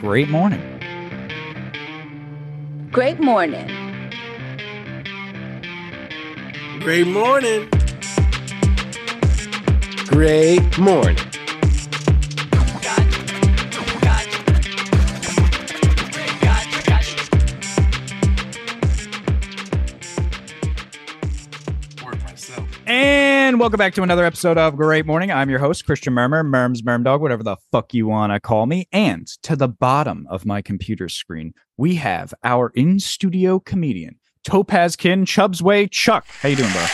[0.00, 0.62] Great morning.
[2.90, 3.68] Great morning.
[6.80, 7.68] Great morning.
[10.08, 11.29] Great morning.
[23.60, 25.30] Welcome back to another episode of Great Morning.
[25.30, 28.88] I'm your host, Christian Murmur, Merms Mermdog, whatever the fuck you want to call me.
[28.90, 35.26] And to the bottom of my computer screen, we have our in-studio comedian, Topaz Kin
[35.26, 36.24] Chubbs Way Chuck.
[36.40, 36.86] How you doing, bro?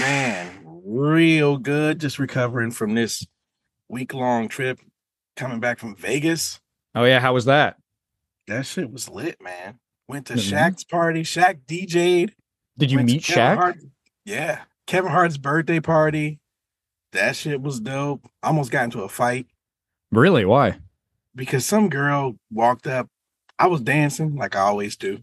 [0.00, 2.00] Man, real good.
[2.00, 3.24] Just recovering from this
[3.88, 4.80] week long trip
[5.36, 6.58] coming back from Vegas.
[6.96, 7.76] Oh yeah, how was that?
[8.48, 9.78] That shit was lit, man.
[10.08, 10.52] Went to Mhm.
[10.52, 11.22] Shaq's party.
[11.22, 12.34] Shaq DJ'd.
[12.78, 13.56] Did you meet Shaq?
[13.56, 13.78] Hart-
[14.24, 14.62] Yeah.
[14.86, 16.38] Kevin Hart's birthday party.
[17.12, 18.28] That shit was dope.
[18.42, 19.46] Almost got into a fight
[20.12, 20.44] Really?
[20.44, 20.78] Why?
[21.34, 23.08] because some girl walked up.
[23.58, 25.22] I was dancing like I always do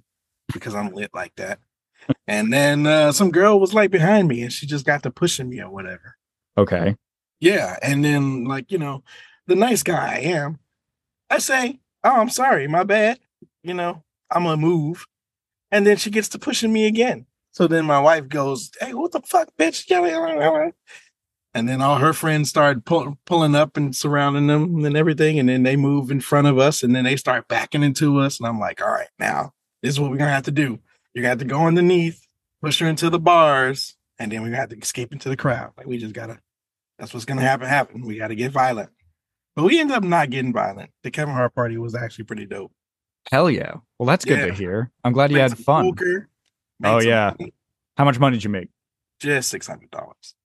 [0.53, 1.59] because I'm lit like that.
[2.27, 5.49] and then uh, some girl was like behind me and she just got to pushing
[5.49, 6.17] me or whatever.
[6.57, 6.95] Okay.
[7.39, 7.77] Yeah.
[7.81, 9.03] And then, like, you know,
[9.47, 10.59] the nice guy I am,
[11.29, 13.19] I say, Oh, I'm sorry, my bad.
[13.63, 14.03] You know,
[14.33, 15.05] I'm gonna move.
[15.71, 17.25] And then she gets to pushing me again.
[17.51, 19.87] So then my wife goes, Hey, what the fuck, bitch?
[21.55, 25.37] And then all her friends start pull, pulling up and surrounding them and everything.
[25.37, 28.39] And then they move in front of us and then they start backing into us.
[28.39, 30.79] And I'm like, All right, now this is what we're gonna have to do.
[31.13, 32.27] You're gonna have to go underneath,
[32.61, 35.73] push her into the bars, and then we're gonna have to escape into the crowd.
[35.77, 36.39] Like we just gotta
[36.97, 37.67] that's what's gonna happen.
[37.67, 38.01] Happen.
[38.01, 38.89] We got to get violent.
[39.55, 40.91] But we ended up not getting violent.
[41.03, 42.71] The Kevin Hart party was actually pretty dope.
[43.31, 43.73] Hell yeah.
[43.99, 44.45] Well, that's good Yeah.
[44.47, 44.91] to hear.
[45.03, 45.85] I'm glad you had fun.
[45.85, 46.29] poker,
[46.83, 47.33] Oh, yeah.
[47.39, 47.53] money,
[47.97, 48.69] How much money did you make?
[49.19, 50.35] just six hundred dollars.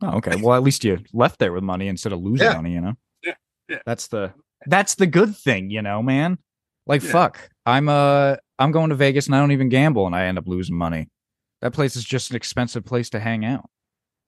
[0.00, 0.36] Oh, okay.
[0.40, 2.54] Well, at least you left there with money instead of losing Yeah.
[2.56, 2.94] money, you know?
[3.22, 3.34] Yeah,
[3.68, 3.78] yeah.
[3.84, 4.32] That's the
[4.66, 6.38] that's the good thing, you know, man.
[6.86, 7.10] Like Yeah.
[7.12, 7.50] fuck.
[7.66, 10.48] I'm uh I'm going to Vegas and I don't even gamble and I end up
[10.48, 11.08] losing money.
[11.60, 13.68] That place is just an expensive place to hang out.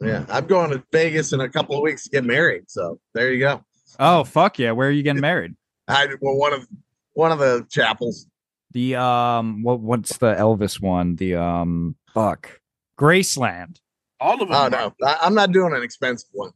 [0.01, 2.65] Yeah, I'm going to Vegas in a couple of weeks to get married.
[2.69, 3.65] So there you go.
[3.99, 4.73] Oh, fuck yeah.
[4.73, 5.55] Where are you getting married?
[5.89, 6.67] I well one of
[7.15, 8.27] one of the chapels.
[8.73, 11.17] The um what what's the Elvis one?
[11.17, 12.61] The um fuck.
[12.99, 13.79] Graceland.
[14.21, 14.53] All of them.
[14.53, 16.51] Oh no, I, I'm not doing an expensive one.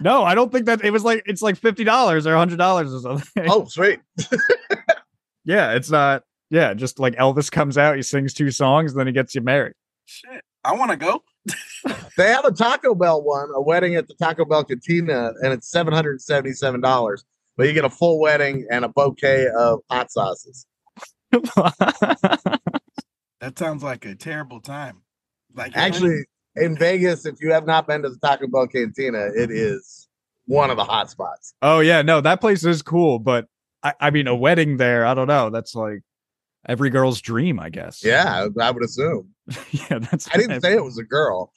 [0.00, 2.94] No, I don't think that it was like it's like fifty dollars or hundred dollars
[2.94, 3.46] or something.
[3.48, 4.00] Oh sweet.
[5.44, 9.12] yeah, it's not yeah, just like Elvis comes out, he sings two songs, then he
[9.12, 9.74] gets you married.
[10.04, 11.22] Shit, I want to go.
[12.16, 15.70] They have a Taco Bell one, a wedding at the Taco Bell Cantina, and it's
[15.70, 17.24] seven hundred and seventy-seven dollars.
[17.60, 20.64] But you get a full wedding and a bouquet of hot sauces.
[23.40, 25.02] That sounds like a terrible time.
[25.54, 26.24] Like Actually,
[26.56, 30.08] in Vegas, if you have not been to the Taco Bell Cantina, it is
[30.46, 31.52] one of the hot spots.
[31.60, 33.46] Oh yeah, no, that place is cool, but
[33.82, 35.50] I, I mean a wedding there, I don't know.
[35.50, 36.00] That's like
[36.66, 38.02] every girl's dream, I guess.
[38.02, 39.34] Yeah, I I would assume.
[39.70, 41.52] yeah, that's I didn't say it was a girl.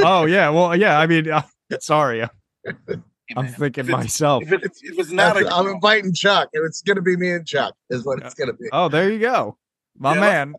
[0.00, 1.42] Oh yeah, well yeah, I mean uh,
[1.80, 2.26] sorry.
[3.36, 4.42] I'm man, thinking if myself.
[4.44, 6.48] If it's, if it's not a I'm inviting Chuck.
[6.54, 8.68] and It's gonna be me and Chuck, is what it's gonna be.
[8.72, 9.56] Oh, there you go.
[9.98, 10.20] My Yeah.
[10.20, 10.54] man.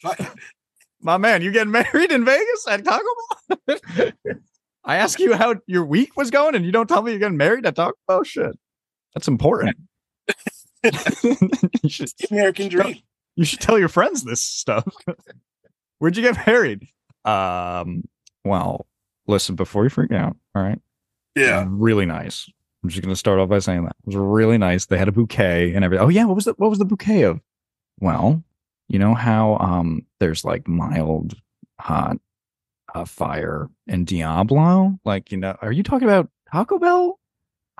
[0.00, 0.36] fuck,
[1.00, 3.04] My man, you getting married in Vegas at Taco
[3.48, 4.12] Bell?
[4.84, 7.36] I ask you how your week was going and you don't tell me you're getting
[7.36, 8.22] married at Taco Bell?
[8.24, 8.56] Shit.
[9.14, 9.76] That's important.
[11.82, 12.96] you, should, American dream.
[13.36, 14.84] you should tell your friends this stuff.
[15.98, 16.86] Where'd you get married?
[17.24, 18.04] Um,
[18.44, 18.86] well,
[19.28, 20.80] listen, before you freak out, all right?
[21.34, 21.66] Yeah.
[21.68, 22.48] Really nice.
[22.82, 23.96] I'm just gonna start off by saying that.
[24.00, 24.86] It was really nice.
[24.86, 26.04] They had a bouquet and everything.
[26.04, 27.40] Oh yeah, what was the what was the bouquet of?
[28.00, 28.42] Well,
[28.88, 31.34] you know how um there's like mild
[31.78, 32.16] hot
[32.94, 34.98] uh, fire and Diablo?
[35.04, 37.20] Like, you know, are you talking about Taco Bell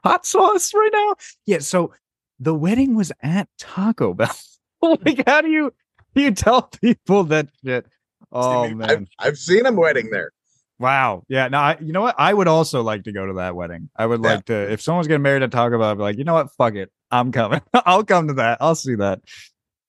[0.05, 1.15] hot sauce right now?
[1.47, 1.93] Yeah, so
[2.39, 4.35] the wedding was at Taco Bell.
[4.83, 5.73] like, how do you
[6.15, 7.87] you tell people that shit?
[8.31, 9.09] Oh I've, man.
[9.19, 10.33] I've seen him wedding there.
[10.83, 11.23] Wow.
[11.29, 11.47] Yeah.
[11.49, 12.17] No, I, you know what?
[12.19, 13.89] I would also like to go to that wedding.
[13.97, 14.35] I would Yeah.
[14.35, 16.51] like to, if someone's getting married at Taco Bell, I'd be like, you know what?
[16.59, 16.91] Fuck it.
[17.11, 17.61] I'm coming.
[17.87, 18.59] I'll come to that.
[18.61, 19.21] I'll see that.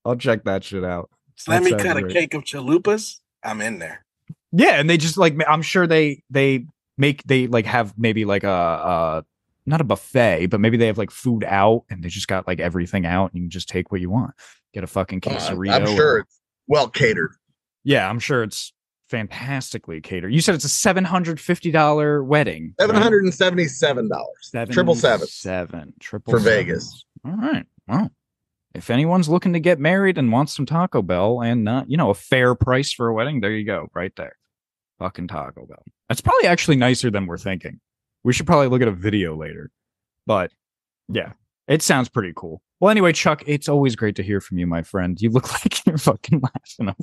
[0.06, 1.10] I'll check that shit out.
[1.36, 3.18] So let me cut a cake of chalupas.
[3.44, 4.06] I'm in there.
[4.52, 4.80] Yeah.
[4.80, 6.68] And they just like, I'm sure they, they
[6.98, 9.22] make, they like have maybe like a, uh,
[9.66, 12.60] not a buffet, but maybe they have like food out and they just got like
[12.60, 14.34] everything out and you can just take what you want.
[14.74, 15.72] Get a fucking Uh, quesarito.
[15.72, 17.32] I'm sure it's well catered.
[17.84, 18.08] Yeah.
[18.08, 18.74] I'm sure it's
[19.14, 20.34] fantastically catered.
[20.34, 22.74] You said it's a $750 wedding.
[22.80, 22.84] right?
[22.88, 24.72] Seven hundred and seventy-seven dollars.
[24.74, 25.28] Triple seven.
[25.28, 25.94] Seven.
[26.00, 26.56] Triple For sevens.
[26.58, 27.06] Vegas.
[27.24, 27.66] All right.
[27.88, 28.10] Well,
[28.74, 32.10] if anyone's looking to get married and wants some Taco Bell and not, you know,
[32.10, 34.36] a fair price for a wedding, there you go, right there.
[34.98, 35.84] Fucking Taco Bell.
[36.10, 37.80] That's probably actually nicer than we're thinking.
[38.24, 39.70] We should probably look at a video later.
[40.26, 40.52] But
[41.08, 41.34] yeah,
[41.68, 42.64] it sounds pretty cool.
[42.80, 45.22] Well, anyway, Chuck, it's always great to hear from you, my friend.
[45.22, 46.96] You look like you're fucking laughing.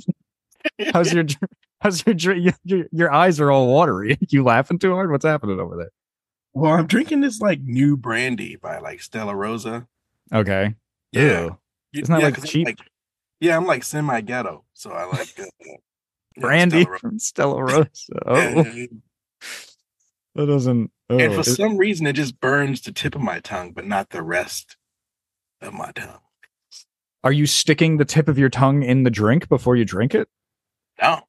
[0.93, 1.49] how's your dr-
[1.81, 4.17] how's your, your your your eyes are all watery?
[4.29, 5.11] You laughing too hard?
[5.11, 5.91] What's happening over there?
[6.53, 9.87] Well, I'm drinking this like new brandy by like Stella Rosa.
[10.33, 10.75] Okay.
[11.11, 11.21] Yeah.
[11.43, 11.57] Ew.
[11.93, 12.77] Isn't that, Yeah, like, 'cause I'm, cheap?
[13.41, 15.43] yeah, I'm like semi ghetto, so I like uh,
[16.39, 17.87] Brandy Stella from Stella Rosa.
[18.25, 18.63] Oh,
[20.35, 20.91] that doesn't.
[21.09, 23.85] Oh, and for it- some reason, it just burns the tip of my tongue, but
[23.85, 24.77] not the rest
[25.61, 26.19] of my tongue.
[27.23, 30.29] are you sticking the tip of your tongue in the drink before you drink it?
[31.01, 31.21] No,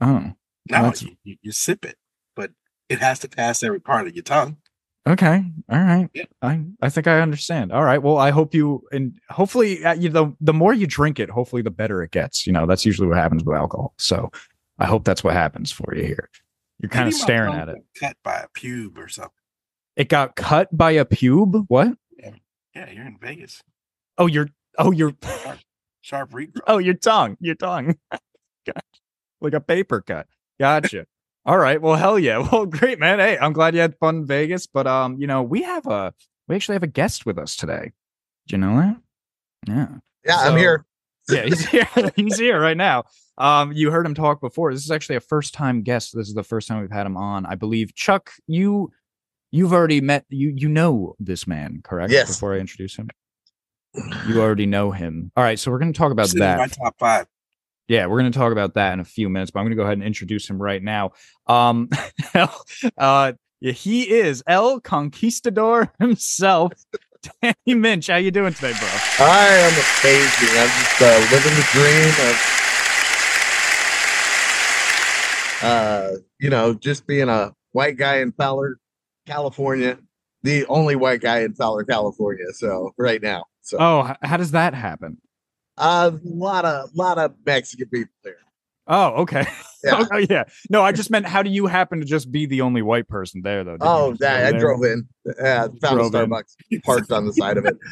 [0.00, 0.34] Oh, no,
[0.68, 1.96] That's- you, you, sip it,
[2.36, 2.50] but
[2.88, 4.56] it has to pass every part of your tongue.
[5.06, 5.44] okay.
[5.70, 6.08] All right.
[6.14, 6.24] Yeah.
[6.42, 7.72] I I think I understand.
[7.72, 8.02] All right.
[8.02, 11.62] Well, I hope you and hopefully uh, you the the more you drink it, hopefully
[11.62, 12.46] the better it gets.
[12.46, 13.94] You know, that's usually what happens with alcohol.
[13.98, 14.30] So,
[14.78, 16.28] I hope that's what happens for you here.
[16.80, 17.76] You're kind of Maybe staring at it.
[17.98, 19.32] Cut by a pube or something.
[19.96, 21.64] It got cut by a pube.
[21.68, 21.88] What?
[22.18, 22.30] Yeah,
[22.74, 23.62] yeah you're in Vegas.
[24.16, 24.48] Oh, you're.
[24.78, 25.12] oh your
[26.00, 26.60] Sharp regrowth.
[26.66, 27.96] oh your tongue, your tongue.
[29.40, 29.44] Gotcha.
[29.44, 30.26] Like a paper cut.
[30.58, 31.06] Gotcha.
[31.46, 31.80] All right.
[31.80, 32.38] Well, hell yeah.
[32.52, 33.18] Well, great, man.
[33.18, 34.66] Hey, I'm glad you had fun in Vegas.
[34.66, 36.12] But um, you know, we have a
[36.48, 37.92] we actually have a guest with us today.
[38.48, 38.96] Do you know that?
[39.68, 39.88] Yeah.
[40.24, 40.84] Yeah, I'm here.
[41.30, 41.88] Yeah, he's here.
[42.16, 43.04] he's here right now.
[43.38, 44.72] Um, you heard him talk before.
[44.72, 46.14] This is actually a first time guest.
[46.14, 47.46] This is the first time we've had him on.
[47.46, 48.90] I believe Chuck, you
[49.50, 52.12] you've already met you you know this man, correct?
[52.12, 52.28] Yes.
[52.28, 53.08] Before I introduce him.
[54.28, 55.32] You already know him.
[55.36, 56.76] All right, so we're gonna talk about Sitting in My that.
[56.76, 57.26] top five.
[57.90, 59.76] Yeah, we're going to talk about that in a few minutes, but I'm going to
[59.76, 61.10] go ahead and introduce him right now.
[61.48, 61.88] Um,
[62.96, 66.72] uh, yeah, he is El Conquistador himself,
[67.42, 68.06] Danny Minch.
[68.06, 68.88] How you doing today, bro?
[69.18, 70.56] I am amazing.
[70.56, 72.36] I'm just uh, living the dream of,
[75.64, 78.78] uh, you know, just being a white guy in Fowler,
[79.26, 79.98] California,
[80.44, 82.46] the only white guy in Fowler, California.
[82.52, 85.18] So right now, so Oh, how does that happen?
[85.80, 88.36] A lot of lot of Mexican people there.
[88.86, 89.46] Oh, okay.
[89.82, 90.04] Yeah.
[90.12, 90.44] Oh, yeah.
[90.68, 93.40] No, I just meant how do you happen to just be the only white person
[93.40, 93.78] there, though?
[93.78, 94.60] Did Oh, just that I there?
[94.60, 96.28] drove in, uh, found a Drove in.
[96.28, 97.78] Starbucks parked on the side of it.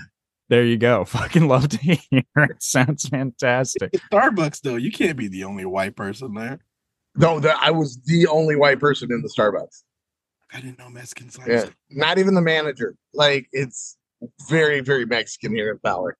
[0.50, 1.04] There you go.
[1.06, 1.98] Fucking love to hear.
[2.10, 3.92] It sounds fantastic.
[4.12, 4.76] Starbucks though.
[4.76, 6.58] You can't be the only white person there.
[7.16, 9.82] No, the, I was the only white person in the Starbucks.
[10.52, 12.96] I didn't know Mexicans like Yeah, not even the manager.
[13.14, 13.96] Like it's
[14.48, 16.18] very, very Mexican here in Fowler.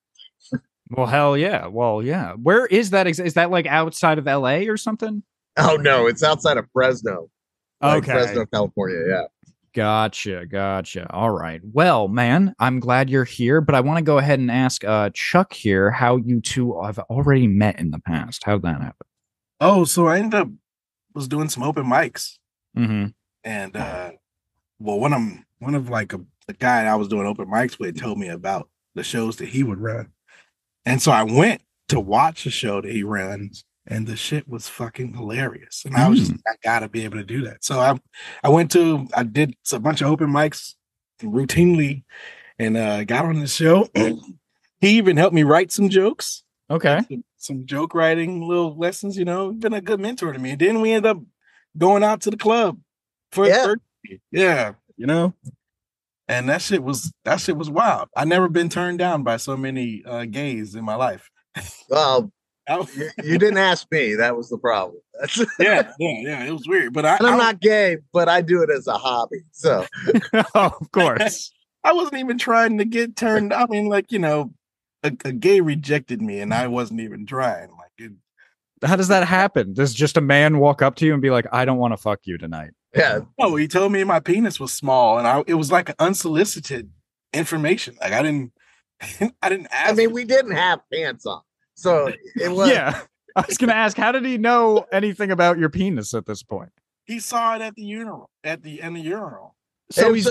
[0.91, 1.67] Well, hell yeah.
[1.67, 2.33] Well, yeah.
[2.35, 3.07] Where is that?
[3.07, 5.23] Ex- is that like outside of LA or something?
[5.57, 7.29] Oh no, it's outside of Fresno.
[7.81, 8.13] Like okay.
[8.13, 8.99] Fresno, California.
[9.09, 9.23] Yeah.
[9.75, 11.07] Gotcha, gotcha.
[11.13, 11.61] All right.
[11.63, 15.11] Well, man, I'm glad you're here, but I want to go ahead and ask uh
[15.15, 18.43] Chuck here how you two have already met in the past.
[18.45, 19.07] How'd that happen?
[19.61, 20.49] Oh, so I ended up
[21.15, 22.39] was doing some open mics,
[22.77, 23.09] Mm-hmm.
[23.45, 24.11] and uh,
[24.79, 27.79] well, one of 'em- one of like a the guy I was doing open mics
[27.79, 30.11] with told me about the shows that he would run,
[30.89, 34.69] and so I went to watch the show that he runs, and the shit was
[34.69, 37.65] fucking hilarious, and I was just I gotta be able to do that.
[37.65, 37.99] So I
[38.43, 40.75] I went to I did a bunch of open mics
[41.23, 42.05] routinely,
[42.59, 43.89] and uh, got on the show.
[44.81, 47.01] he even helped me write some jokes Okay.
[47.09, 50.51] some, some joke writing little lessons, you know, been a good mentor to me.
[50.51, 51.19] And then we end up
[51.79, 52.79] going out to the club
[53.33, 53.65] for Yeah.
[53.65, 53.79] for-
[54.31, 55.33] yeah, you know.
[56.29, 58.09] And that shit was that shit was wild.
[58.15, 61.31] I never been turned down by so many uh gays in my life.
[61.89, 62.31] Well,
[62.69, 64.15] you, you didn't ask me.
[64.15, 65.01] That was the problem.
[65.59, 66.45] Yeah, yeah, yeah.
[66.45, 66.93] It was weird.
[66.93, 69.41] But I, I'm I, not gay, but I do it as a hobby.
[69.51, 69.85] So
[70.33, 71.51] oh, of course.
[71.83, 73.53] I wasn't even trying to get turned.
[73.53, 74.53] I mean, like, you know,
[75.03, 77.71] a, a gay rejected me and I wasn't even trying.
[77.71, 78.13] Like it,
[78.85, 79.75] How does that happen?
[79.75, 81.97] Does just a man walk up to you and be like, I don't want to
[81.97, 82.71] fuck you tonight?
[82.95, 86.91] Yeah, No, he told me my penis was small, and I it was like unsolicited
[87.33, 87.97] information.
[88.01, 88.53] Like I didn't,
[89.43, 89.93] I didn't ask.
[89.93, 91.43] I mean, we didn't have pants on,
[91.75, 92.71] so it was.
[92.71, 93.03] yeah.
[93.37, 96.71] I was gonna ask, how did he know anything about your penis at this point?
[97.07, 99.55] he saw it at the urinal, at the in the urinal.
[99.91, 100.29] So he's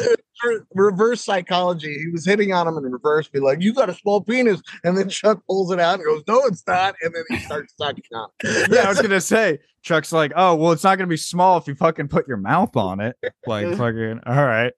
[0.76, 1.98] reverse psychology.
[1.98, 4.98] He was hitting on him in reverse, be like, "You got a small penis," and
[4.98, 8.04] then Chuck pulls it out and goes, "No, it's not," and then he starts sucking
[8.14, 8.30] on.
[8.44, 8.70] it.
[8.72, 11.68] yeah, I was gonna say, Chuck's like, oh, well, it's not gonna be small if
[11.68, 13.16] you fucking put your mouth on it.
[13.48, 14.74] Like fucking, all right,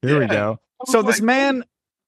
[0.00, 0.58] here we go.
[0.86, 1.64] So was this man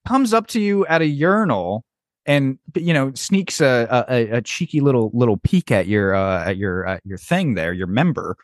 [0.06, 1.84] comes up to you at a urinal
[2.26, 6.56] and you know sneaks a, a a cheeky little little peek at your uh at
[6.56, 8.36] your at your thing there, your member,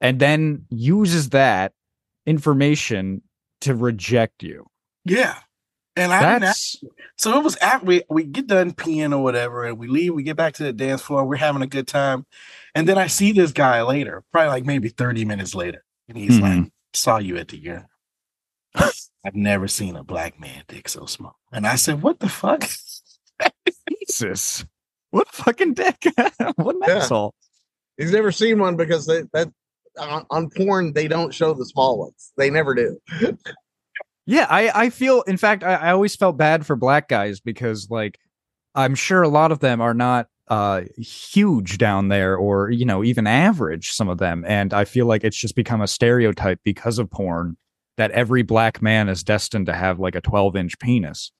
[0.00, 1.72] and then uses that
[2.26, 3.22] information
[3.62, 4.66] to reject you.
[5.04, 5.38] yeah,
[5.96, 6.38] and I.
[6.38, 6.76] That's
[7.16, 10.14] So it was after we we get done peeing or whatever, and we leave.
[10.14, 11.24] We get back to the dance floor.
[11.24, 12.26] We're having a good time,
[12.74, 16.38] and then I see this guy later, probably like maybe thirty minutes later, and he's
[16.40, 16.70] like, Mhm.
[16.94, 17.88] "Saw you at the urinal."
[19.24, 21.38] I've never seen a black man dick so small.
[21.52, 22.64] And I said, What the fuck?
[24.08, 24.64] Jesus.
[25.10, 26.04] What a fucking dick.
[26.56, 26.96] what an Yeah.
[26.96, 27.34] asshole.
[27.96, 29.52] He's never seen one because they, that
[29.98, 32.32] on, on porn they don't show the small ones.
[32.36, 32.98] They never do.
[34.24, 37.90] Yeah, I, I feel in fact I, I always felt bad for black guys because
[37.90, 38.18] like
[38.74, 43.02] I'm sure a lot of them are not uh huge down there or you know
[43.02, 46.98] even average some of them and I feel like it's just become a stereotype because
[46.98, 47.56] of porn
[47.96, 51.32] that every black man is destined to have like a 12 inch penis.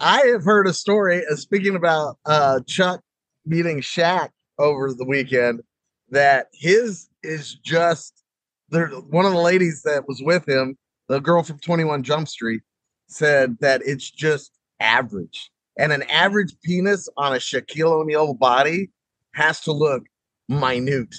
[0.00, 1.22] I have heard a story.
[1.30, 3.00] Uh, speaking about uh, Chuck
[3.46, 5.62] meeting Shaq over the weekend,
[6.10, 8.22] that his is just
[8.68, 8.88] there.
[8.88, 10.76] One of the ladies that was with him,
[11.08, 12.62] the girl from Twenty One Jump Street,
[13.08, 18.90] said that it's just average, and an average penis on a Shaquille O'Neal body
[19.34, 20.04] has to look
[20.48, 21.14] minute.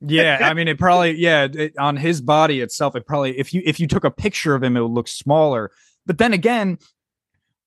[0.00, 3.62] Yeah, I mean it probably yeah, it, on his body itself it probably if you
[3.64, 5.70] if you took a picture of him it would look smaller.
[6.06, 6.78] But then again,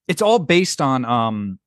[0.06, 1.58] it's all based on um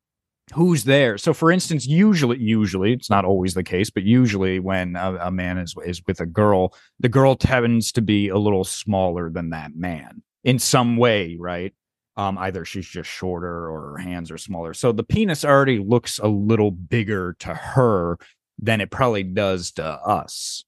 [0.53, 1.17] who's there.
[1.17, 5.31] So for instance, usually usually it's not always the case, but usually when a, a
[5.31, 9.51] man is is with a girl, the girl tends to be a little smaller than
[9.51, 11.73] that man in some way, right?
[12.17, 14.73] Um, either she's just shorter or her hands are smaller.
[14.73, 18.17] So the penis already looks a little bigger to her
[18.57, 20.65] than it probably does to us.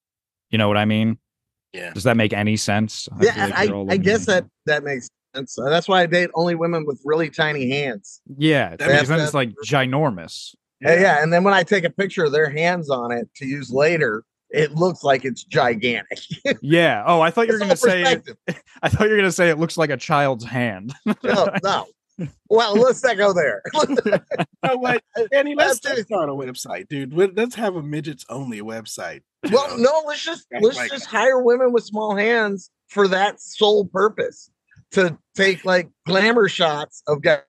[0.49, 1.17] You know what I mean?
[1.73, 1.93] Yeah.
[1.93, 3.09] Does that make any sense?
[3.19, 5.57] I Yeah, like I, I guess that that makes sense.
[5.57, 8.21] Uh, that's why I date only women with really tiny hands.
[8.37, 10.55] Yeah, That because then it's like ginormous.
[10.81, 10.99] Yeah.
[10.99, 13.71] yeah, and then when I take a picture of their hands on it to use
[13.71, 16.19] later, it looks like it's gigantic.
[16.61, 17.03] Yeah.
[17.05, 18.03] Oh, I thought you were gonna say.
[18.83, 20.93] I thought you were gonna say it looks like a child's hand.
[21.23, 21.85] no, no.
[22.49, 23.61] Well, let's not go there.
[23.73, 24.19] You
[24.63, 25.03] know what?
[25.31, 27.13] Danny, let's, That's let's start a website, dude.
[27.13, 29.21] Let- Let's have a midgets only website.
[29.51, 29.83] well, know?
[29.83, 34.51] no, let's just let's like- just hire women with small hands for that sole purpose
[34.91, 37.39] to take like glamour shots of guys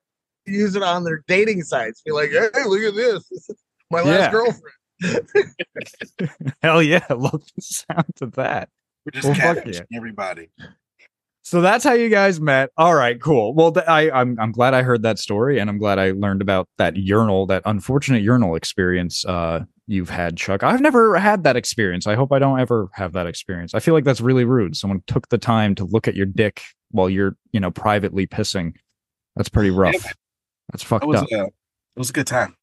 [0.46, 2.02] use it on their dating sites.
[2.04, 3.28] Be like, hey, look at this.
[3.28, 3.50] This
[3.90, 4.30] my last Yeah.
[4.30, 5.52] girlfriend.
[6.62, 8.68] Hell yeah, love the sound of that.
[9.04, 10.49] We're just Well, fuck catfishing everybody.
[11.44, 12.70] So that's how you guys met.
[12.76, 13.52] All right, cool.
[13.52, 16.40] Well, th- I, I'm I'm glad I heard that story, and I'm glad I learned
[16.40, 20.62] about that urinal, that unfortunate urinal experience uh, you've had, Chuck.
[20.62, 22.06] I've never had that experience.
[22.06, 23.75] I hope I don't ever have that experience.
[23.75, 24.76] I feel like that's really rude.
[24.76, 28.75] Someone took the time to look at your dick while you're, you know, privately pissing.
[29.37, 30.14] That's pretty rough.
[30.72, 31.28] That's fucked It was, up.
[31.32, 31.52] uh, it
[31.96, 32.56] was a good time.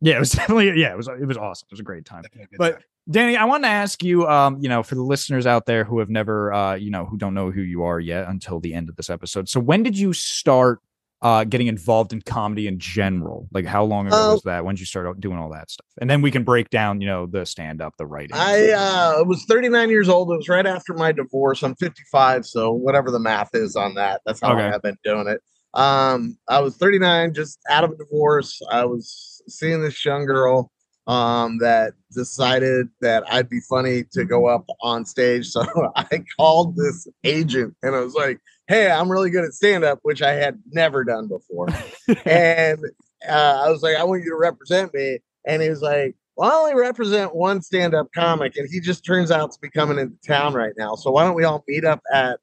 [0.00, 1.66] Yeah, it was definitely yeah, it was it was awesome.
[1.70, 2.22] It was a great time.
[2.24, 2.82] A But time.
[3.08, 6.00] Danny, I want to ask you, um, you know, for the listeners out there who
[6.00, 8.88] have never, uh, you know, who don't know who you are yet until the end
[8.88, 9.48] of this episode.
[9.48, 10.80] So, when did you start
[11.22, 13.48] uh, getting involved in comedy in general?
[13.52, 14.64] Like, how long ago Uh, was that?
[14.64, 15.86] When did you start doing all that stuff?
[16.00, 18.36] And then we can break down, you know, the stand up, the writing.
[18.36, 20.30] I uh, was 39 years old.
[20.30, 21.62] It was right after my divorce.
[21.62, 24.62] I'm 55, so whatever the math is on that, that's how Okay.
[24.62, 25.40] long I've been doing it.
[25.74, 28.60] Um, I was 39, just out of a divorce.
[28.70, 30.70] I was seeing this young girl
[31.06, 35.46] um, that decided that I'd be funny to go up on stage.
[35.48, 35.62] So
[35.96, 40.00] I called this agent and I was like, "Hey, I'm really good at stand up,
[40.02, 41.68] which I had never done before."
[42.24, 42.80] and
[43.28, 45.18] uh, I was like, I want you to represent me.
[45.46, 49.04] And he was like, Well, I only represent one stand up comic, and he just
[49.04, 50.94] turns out to be coming into town right now.
[50.94, 52.40] So why don't we all meet up at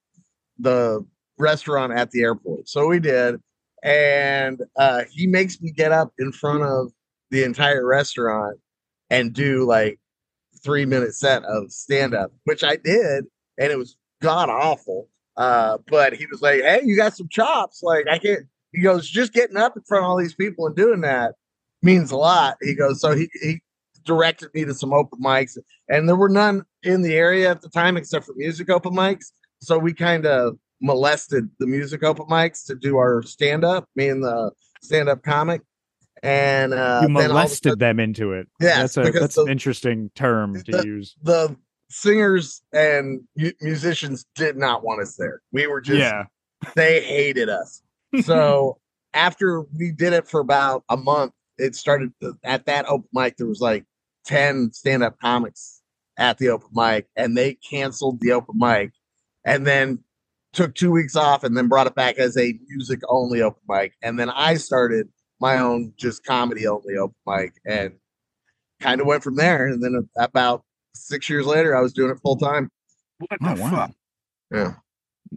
[0.58, 1.06] the
[1.38, 2.70] restaurant at the airport?
[2.70, 3.40] So we did.
[3.84, 6.94] And uh, he makes me get up in front of
[7.32, 8.58] the entire restaurant
[9.10, 10.00] and do like
[10.64, 13.26] three minute set of stand up, which I did.
[13.58, 15.10] And it was god awful.
[15.38, 17.82] Uh, but he was like, Hey, you got some chops.
[17.84, 20.76] Like, I can't he goes, just getting up in front of all these people and
[20.76, 21.36] doing that
[21.82, 22.58] means a lot.
[22.62, 23.62] He goes, so he, he
[24.04, 25.58] directed me to some open mics,
[25.90, 29.28] and there were none in the area at the time except for music open mics.
[29.62, 34.10] So we kind of molested the music open mics to do our stand up, me
[34.10, 35.62] and the stand up comic.
[36.24, 38.48] And uh, you then all of a molested them into it.
[38.60, 41.16] Yeah, that's a that's the- an interesting term to the- use.
[41.22, 41.56] the
[41.94, 45.42] singers and mu- musicians did not want us there.
[45.52, 46.24] We were just yeah,
[46.76, 47.82] they hated us.
[48.24, 48.80] So
[49.14, 52.12] after we did it for about a month, it started
[52.44, 53.38] at that open mic.
[53.38, 53.86] There was like
[54.26, 55.82] 10 stand up comics
[56.18, 58.92] at the open mic, and they canceled the open mic
[59.46, 60.00] and then
[60.54, 63.94] took two weeks off and then brought it back as a music only open mic.
[64.02, 65.10] And then I started
[65.40, 67.94] my own just comedy only open mic and
[68.80, 69.68] kind of went from there.
[69.68, 70.64] And then about
[70.96, 72.70] six years later, I was doing it full time.
[73.20, 73.70] What Oh, wow.
[73.70, 73.92] fuck?
[74.52, 74.74] Yeah.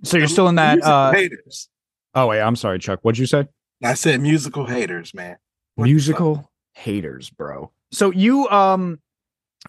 [0.02, 0.74] so you're still in that.
[0.76, 1.68] Musical Uh, haters.
[2.14, 3.00] oh wait, I'm sorry, Chuck.
[3.02, 3.48] What'd you say?
[3.82, 5.36] I said musical haters, man.
[5.74, 8.98] What musical haters bro so you um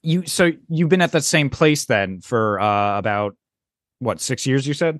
[0.03, 3.33] you so you've been at that same place then for uh about
[3.99, 4.99] what six years you said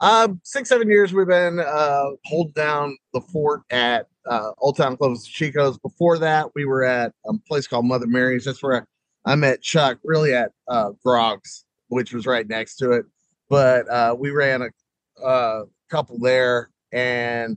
[0.00, 4.96] Um, six, seven years we've been uh holding down the fort at uh Old Town
[4.96, 5.78] Club Chico's.
[5.78, 8.44] Before that, we were at a place called Mother Mary's.
[8.44, 8.82] That's where I,
[9.24, 13.04] I met Chuck, really at uh Grog's, which was right next to it.
[13.48, 17.56] But uh we ran a uh couple there and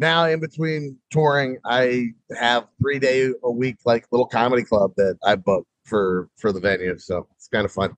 [0.00, 5.18] now in between touring, I have three day a week like little comedy club that
[5.22, 6.98] I book for for the venue.
[6.98, 7.94] So it's kind of fun.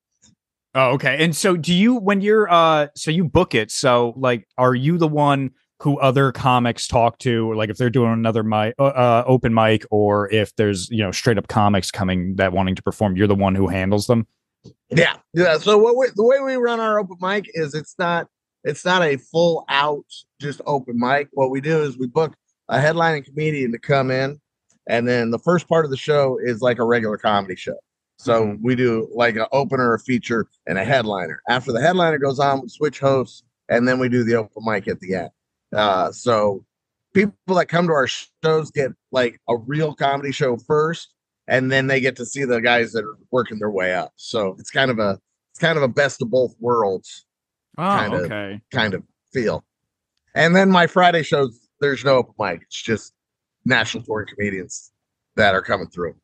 [0.74, 1.22] Oh, okay.
[1.22, 4.98] And so do you when you're uh so you book it, so like are you
[4.98, 5.52] the one
[5.82, 9.84] who other comics talk to like if they're doing another mic uh, uh, open mic
[9.90, 13.34] or if there's you know straight up comics coming that wanting to perform, you're the
[13.34, 14.26] one who handles them?
[14.90, 15.16] Yeah.
[15.34, 15.58] Yeah.
[15.58, 18.28] So what we, the way we run our open mic is it's not
[18.62, 20.06] it's not a full out
[20.40, 21.28] just open mic.
[21.32, 22.34] What we do is we book
[22.68, 24.40] a headlining comedian to come in,
[24.88, 27.76] and then the first part of the show is like a regular comedy show.
[28.18, 28.64] So mm-hmm.
[28.64, 31.42] we do like an opener, a feature, and a headliner.
[31.48, 34.86] After the headliner goes on, we switch hosts, and then we do the open mic
[34.86, 35.30] at the end.
[35.72, 36.64] Uh, so
[37.14, 41.14] people that come to our shows get like a real comedy show first,
[41.48, 44.12] and then they get to see the guys that are working their way up.
[44.16, 45.18] So it's kind of a
[45.50, 47.24] it's kind of a best of both worlds
[47.78, 48.60] Oh, kind of, okay.
[48.70, 49.02] Kind of
[49.32, 49.64] feel.
[50.34, 52.62] And then my Friday shows, there's no open mic.
[52.62, 53.14] It's just
[53.64, 54.92] national touring comedians
[55.36, 56.14] that are coming through.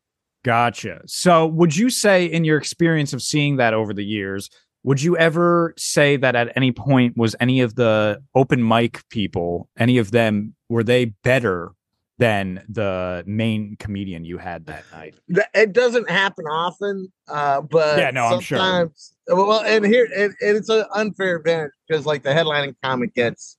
[0.43, 1.01] Gotcha.
[1.05, 4.49] So, would you say, in your experience of seeing that over the years,
[4.83, 9.69] would you ever say that at any point was any of the open mic people,
[9.77, 11.71] any of them, were they better
[12.19, 15.15] than the main comedian you had that night.
[15.53, 18.91] It doesn't happen often, uh, but yeah, no, I'm sure.
[19.27, 23.57] Well, and here and, and it's an unfair advantage because like the headlining comic gets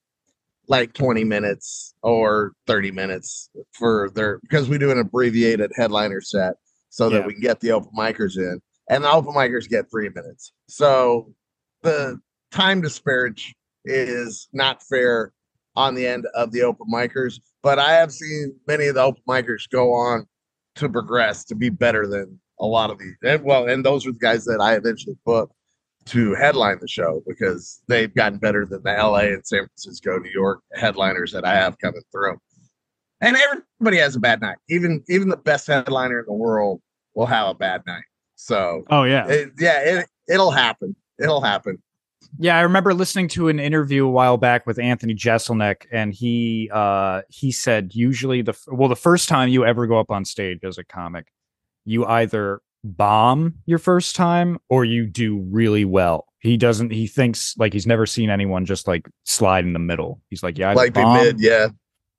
[0.68, 6.54] like 20 minutes or 30 minutes for their because we do an abbreviated headliner set
[6.90, 7.26] so that yeah.
[7.26, 8.60] we can get the open micers in,
[8.90, 10.52] and the open micers get three minutes.
[10.68, 11.32] So
[11.82, 12.20] the
[12.50, 13.54] time disparage
[13.86, 15.32] is not fair
[15.76, 19.22] on the end of the open micers but I have seen many of the open
[19.28, 20.26] micers go on
[20.76, 23.16] to progress to be better than a lot of these.
[23.22, 25.54] And well, and those are the guys that I eventually booked
[26.06, 30.30] to headline the show because they've gotten better than the LA and San Francisco, New
[30.30, 32.38] York headliners that I have coming through.
[33.20, 34.56] And everybody has a bad night.
[34.68, 36.80] Even even the best headliner in the world
[37.14, 38.04] will have a bad night.
[38.40, 40.96] So, oh yeah, it, yeah, it, it'll happen.
[41.18, 41.82] It'll happen.
[42.38, 46.70] Yeah, I remember listening to an interview a while back with Anthony Jeselnik, and he
[46.72, 50.60] uh, he said usually the well the first time you ever go up on stage
[50.64, 51.26] as a comic,
[51.84, 56.26] you either bomb your first time or you do really well.
[56.38, 56.92] He doesn't.
[56.92, 60.22] He thinks like he's never seen anyone just like slide in the middle.
[60.30, 61.68] He's like, yeah, like the mid, yeah,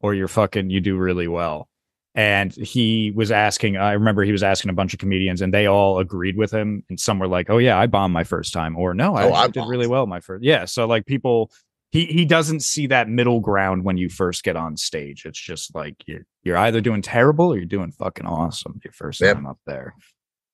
[0.01, 1.67] or you're fucking you do really well
[2.13, 5.65] and he was asking i remember he was asking a bunch of comedians and they
[5.65, 6.83] all agreed with him.
[6.89, 8.75] And some were like oh yeah i bombed my first time.
[8.75, 10.65] Or no i, oh, I did really well my first yeah.
[10.65, 11.51] So like people
[11.91, 15.25] he he doesn't see that middle ground when you first get on stage.
[15.25, 19.21] It's just like you're, you're either doing terrible or you're doing fucking awesome your first
[19.21, 19.35] yep.
[19.35, 19.95] time up there.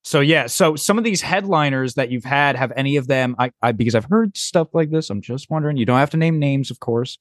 [0.04, 3.52] So yeah so some of these headliners that you've had have any of them I,
[3.62, 6.39] I because i've heard stuff like this i'm just wondering you don't have to name
[6.39, 7.17] names of course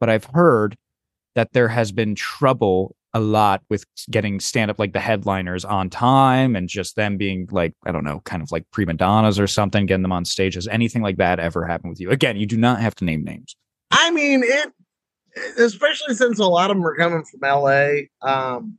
[0.00, 0.76] but i've heard
[1.36, 5.88] that there has been trouble a lot with getting stand up like the headliners on
[5.88, 9.46] time and just them being like I don't know, kind of like prima donnas or
[9.46, 10.54] something, getting them on stage.
[10.54, 12.10] Has anything like that ever happened with you?
[12.10, 13.56] Again, you do not have to name names.
[13.90, 14.70] I mean it,
[15.58, 18.10] especially since a lot of them are coming from L.A.
[18.20, 18.76] Um,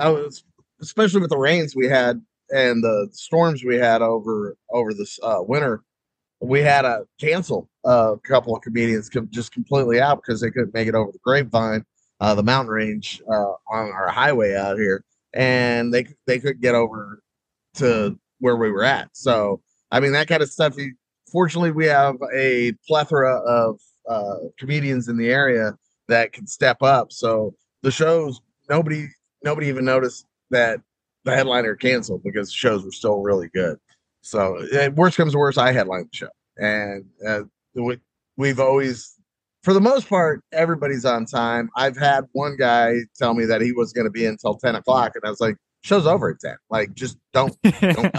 [0.00, 0.44] I was
[0.80, 5.40] especially with the rains we had and the storms we had over over this uh,
[5.40, 5.82] winter.
[6.40, 10.88] We had to cancel a couple of comedians just completely out because they couldn't make
[10.88, 11.84] it over the grapevine
[12.20, 16.74] uh, the mountain range uh, on our highway out here, and they they could get
[16.74, 17.20] over
[17.74, 19.08] to where we were at.
[19.12, 20.76] So I mean that kind of stuff.
[20.76, 20.94] You,
[21.30, 25.76] fortunately, we have a plethora of uh, comedians in the area
[26.08, 27.12] that can step up.
[27.12, 29.08] So the shows nobody
[29.42, 30.80] nobody even noticed that
[31.24, 33.78] the headliner canceled because the shows were still really good.
[34.20, 37.42] So worst comes to worst, I headline the show, and uh,
[37.74, 37.98] we,
[38.36, 39.13] we've always
[39.64, 41.70] for the most part, everybody's on time.
[41.74, 45.12] I've had one guy tell me that he was going to be until 10 o'clock,
[45.14, 46.56] and I was like, show's over at 10.
[46.68, 47.56] Like, just don't.
[47.80, 48.14] don't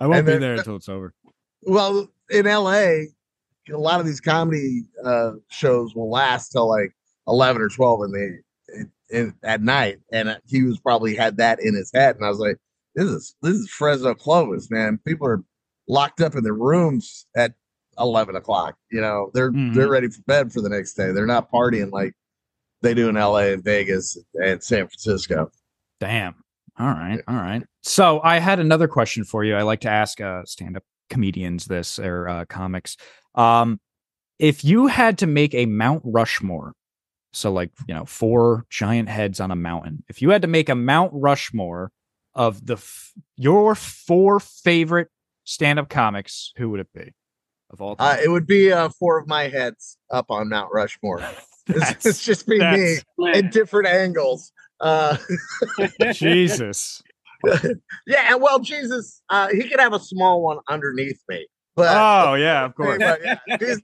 [0.00, 1.12] I won't be there until it's over.
[1.62, 6.92] Well, in LA, a lot of these comedy uh, shows will last till like
[7.26, 8.42] 11 or 12 in the
[8.74, 9.98] in, in, at night.
[10.12, 12.16] And he was probably had that in his head.
[12.16, 12.56] And I was like,
[12.94, 14.98] this is this is Fresno Clovis, man.
[15.06, 15.42] People are
[15.88, 17.54] locked up in their rooms at
[18.00, 18.76] 11 o'clock.
[18.90, 19.74] You know, they're mm-hmm.
[19.74, 21.12] they're ready for bed for the next day.
[21.12, 22.14] They're not partying like
[22.82, 25.50] they do in LA and Vegas and San Francisco.
[26.00, 26.34] Damn.
[26.78, 27.20] All right.
[27.28, 27.62] All right.
[27.82, 29.54] So I had another question for you.
[29.54, 32.96] I like to ask uh, stand up comedians this or uh, comics.
[33.34, 33.80] Um,
[34.38, 36.72] if you had to make a Mount Rushmore,
[37.32, 40.68] so like you know four giant heads on a mountain, if you had to make
[40.68, 41.92] a Mount Rushmore
[42.34, 45.08] of the f- your four favorite
[45.44, 47.12] stand-up comics, who would it be?
[47.70, 51.22] Of all Uh, it would be uh, four of my heads up on Mount Rushmore.
[51.72, 53.02] It's, it's just be me that's-
[53.34, 54.50] in different angles.
[54.80, 55.16] Uh,
[56.12, 57.00] Jesus.
[58.06, 62.34] yeah, and well, Jesus, uh, he could have a small one underneath me, but Oh
[62.34, 62.98] yeah, of course.
[62.98, 63.74] but, yeah,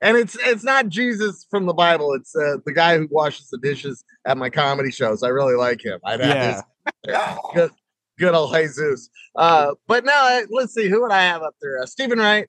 [0.00, 2.12] and it's it's not Jesus from the Bible.
[2.14, 5.24] It's uh, the guy who washes the dishes at my comedy shows.
[5.24, 5.98] I really like him.
[6.04, 6.62] I'd have Yeah.
[7.06, 7.16] his
[7.54, 7.70] good,
[8.18, 9.10] good old Jesus.
[9.34, 11.82] Uh, but no, uh, let's see who would I have up there?
[11.82, 12.48] Uh, Steven Wright.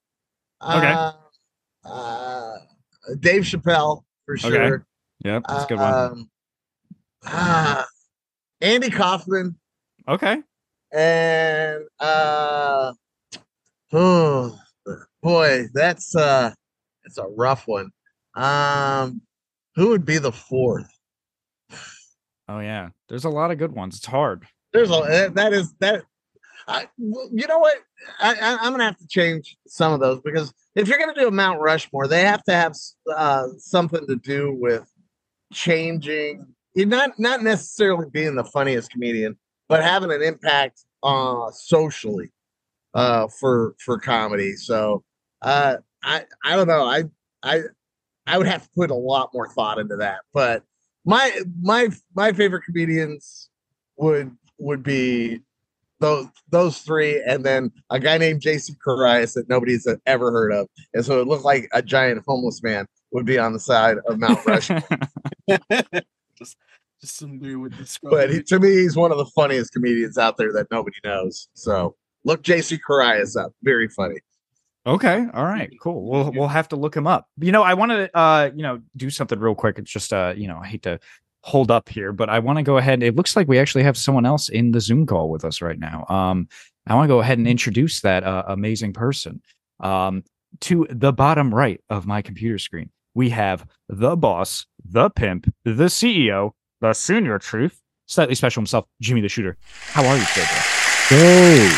[0.61, 0.91] Okay.
[0.91, 1.11] Uh,
[1.85, 2.57] uh,
[3.19, 4.49] Dave Chappelle for Okay.
[4.49, 4.85] sure.
[5.23, 5.93] Yep, that's a good one.
[5.93, 6.29] Um,
[7.25, 7.85] ah,
[8.61, 9.57] Andy Kaufman
[10.07, 10.41] Okay.
[10.91, 12.93] and uh,
[13.93, 14.59] oh
[15.21, 16.53] boy, that's uh,
[17.03, 17.91] that's a rough one.
[18.35, 19.21] Um,
[19.75, 20.89] who would be the fourth?
[22.49, 23.97] Oh yeah, there's a lot of good ones.
[23.97, 24.47] It's hard.
[24.73, 26.03] There's a that is that.
[26.67, 27.77] I, you know what?
[28.19, 31.27] I, I, I'm gonna have to change some of those because if you're gonna do
[31.27, 32.75] a Mount Rushmore, they have to have
[33.15, 34.91] uh, something to do with
[35.53, 36.45] changing.
[36.75, 39.37] Not not necessarily being the funniest comedian,
[39.69, 42.31] but having an impact uh, socially
[42.93, 44.53] uh, for for comedy.
[44.53, 45.03] So
[45.41, 46.83] uh, I I don't know.
[46.83, 47.03] I
[47.43, 47.61] I
[48.27, 50.19] I would have to put a lot more thought into that.
[50.33, 50.63] But
[51.05, 53.49] my my my favorite comedians
[53.95, 55.41] would would be
[55.99, 60.67] those those three, and then a guy named Jason Carias that nobody's ever heard of,
[60.93, 64.19] and so it looked like a giant homeless man would be on the side of
[64.19, 64.81] Mount Rushmore.
[66.37, 66.57] just,
[67.01, 70.17] just some dude with the but he, to me, he's one of the funniest comedians
[70.17, 71.49] out there that nobody knows.
[71.53, 74.19] So look Jason Carias up, very funny.
[74.85, 75.25] Okay.
[75.33, 75.69] All right.
[75.81, 76.09] Cool.
[76.09, 77.27] We'll we'll have to look him up.
[77.41, 79.79] You know, I want to uh, you know, do something real quick.
[79.79, 80.99] It's just uh, you know, I hate to
[81.47, 83.01] hold up here, but I want to go ahead.
[83.01, 85.79] It looks like we actually have someone else in the Zoom call with us right
[85.79, 86.05] now.
[86.09, 86.49] Um,
[86.85, 89.41] I want to go ahead and introduce that uh, amazing person.
[89.79, 90.25] Um,
[90.61, 95.71] to the bottom right of my computer screen, we have the boss, the pimp, the
[95.85, 99.55] CEO, the senior truth, slightly special himself, Jimmy the Shooter.
[99.63, 100.47] How are you today?
[101.09, 101.71] Good.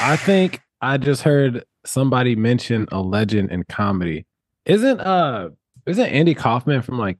[0.00, 4.24] I think I just heard somebody mention a legend in comedy.
[4.66, 5.50] Isn't uh
[5.86, 7.18] isn't Andy Kaufman from like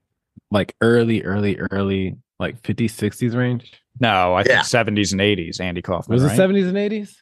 [0.51, 3.71] like early, early, early like 50s, 60s range?
[3.99, 4.61] No, I Yeah.
[4.63, 6.15] think 70s and 80s, Andy Kaufman.
[6.15, 6.33] Was right?
[6.33, 7.15] it 70s and 80s?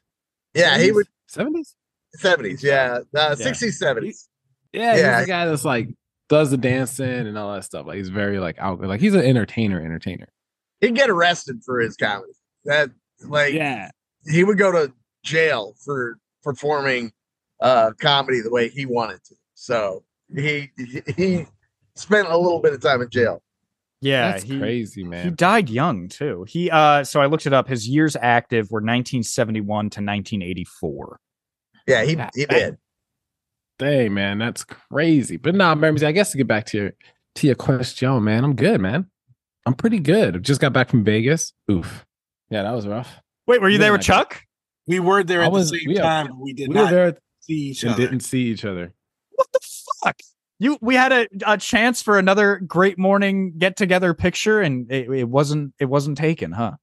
[0.53, 1.73] Yeah, he would 70s?
[2.15, 2.61] seventies.
[2.63, 4.27] Yeah, uh, 60s, 70s.
[4.73, 5.17] Yeah, Yeah.
[5.17, 5.89] he's the guy that's like
[6.29, 7.85] does the dancing and all that stuff.
[7.87, 10.27] Like he's very like out like he's an entertainer, entertainer.
[10.81, 12.33] He'd get arrested for his comedy.
[12.65, 12.89] That
[13.25, 13.89] like Yeah.
[14.27, 17.11] he would go to jail for performing
[17.59, 19.35] uh comedy the way he wanted to.
[19.55, 20.03] So
[20.35, 21.45] he he, he
[21.95, 23.41] spent a little bit of time in jail.
[24.03, 25.25] Yeah, That's he, crazy, man.
[25.25, 26.43] He died young too.
[26.47, 27.67] He uh so I looked it up.
[27.67, 31.19] His years active were 1971 to 1984.
[31.87, 32.77] Yeah, he Yeah, he did.
[33.79, 35.37] Dang, man, that's crazy.
[35.37, 36.91] But nah, Ramsey, I guess to get back to your
[37.35, 39.07] to your question, man, I'm good, man.
[39.65, 40.43] I'm pretty good.
[40.43, 41.53] Just got back from Vegas.
[41.71, 42.05] Oof.
[42.49, 43.21] Yeah, that was rough.
[43.47, 44.41] Wait, were you Really there with not Chuck?
[44.87, 46.81] We were there at was- the same we are- time, but we did we were
[46.83, 48.01] not there see each and other.
[48.03, 48.93] didn't see each other.
[49.31, 49.59] What the
[50.03, 50.17] fuck?
[50.59, 55.09] You we had a, a chance for another great morning get together picture and it,
[55.09, 56.73] it wasn't it wasn't taken, huh?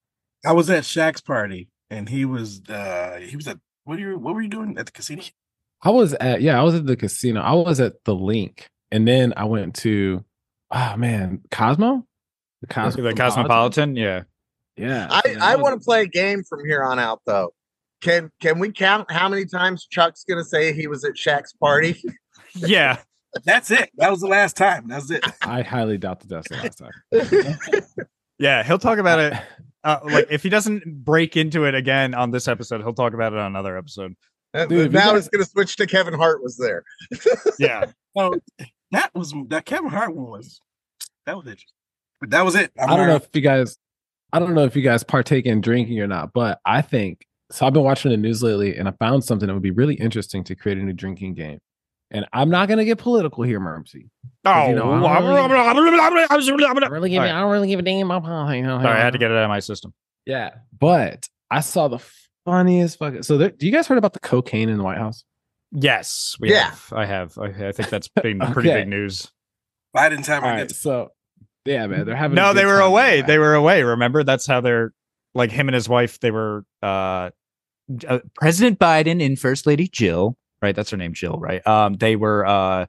[0.44, 4.18] I was at Shaq's party, and he was uh he was at what are you
[4.18, 5.22] what were you doing at the casino?
[5.82, 7.40] I was at yeah, I was at the casino.
[7.40, 10.24] I was at the LINQ, and then I went to
[10.70, 12.04] oh man, Cosmo,
[12.60, 14.22] the Cosmo, The Cosmopolitan, yeah.
[14.76, 17.52] Yeah, I and I want to play a game from here on out though.
[18.00, 22.00] Can can we count how many times Chuck's gonna say he was at Shaq's party?
[22.54, 22.98] Yeah.
[23.44, 23.90] That's it.
[23.96, 24.88] That was the last time.
[24.88, 25.24] That's it.
[25.42, 28.06] I highly doubt that that's the last time.
[28.40, 29.32] Yeah, he'll talk about it
[29.84, 33.32] uh, like if he doesn't break into it again on this episode, he'll talk about
[33.32, 34.14] it on another episode.
[34.54, 36.84] Dude, if now it's gonna switch to Kevin Hart was there.
[37.58, 37.86] Yeah.
[38.16, 38.34] Oh,
[38.92, 40.60] that was that Kevin Hart one was
[41.26, 41.62] that was it.
[42.20, 42.72] But that was it.
[42.78, 43.76] I'm I don't know if you guys,
[44.32, 47.66] I don't know if you guys partake in drinking or not, but I think so.
[47.66, 50.42] I've been watching the news lately, and I found something that would be really interesting
[50.44, 51.60] to create a new drinking game.
[52.10, 54.08] And I'm not gonna get political here, Mermsy.
[54.44, 57.34] Oh, you know, I don't I really give, All right.
[57.34, 58.66] I don't really give a damn about politics.
[58.66, 59.92] I had to get it out of my system.
[60.24, 61.98] Yeah, but I saw the
[62.46, 63.22] funniest fucking.
[63.24, 65.24] So, there, do you guys heard about the cocaine in the White House?
[65.70, 66.70] Yes, we Yeah.
[66.70, 66.92] have.
[66.92, 67.36] I have.
[67.38, 69.30] I, I think that's been pretty big news.
[69.94, 71.10] Biden's time All to right, get so
[71.66, 72.36] yeah, man, they're having.
[72.36, 73.18] No, good they were time in the away.
[73.20, 73.82] White They were away.
[73.82, 74.92] Remember, that's how they're
[75.34, 77.30] like him and his wife, they were uh,
[78.08, 80.74] uh, President Biden and First Lady Jill, right?
[80.74, 81.64] That's her name, Jill, right?
[81.66, 82.86] Um, they were uh,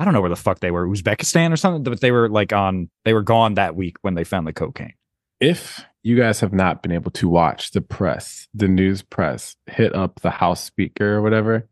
[0.00, 2.54] I don't know where the fuck they were, Uzbekistan or something, but they were like
[2.54, 4.94] on, they were gone that week when they found the cocaine.
[5.40, 9.94] If you guys have not been able to watch the press, the news press, hit
[9.94, 11.68] up the House Speaker or whatever,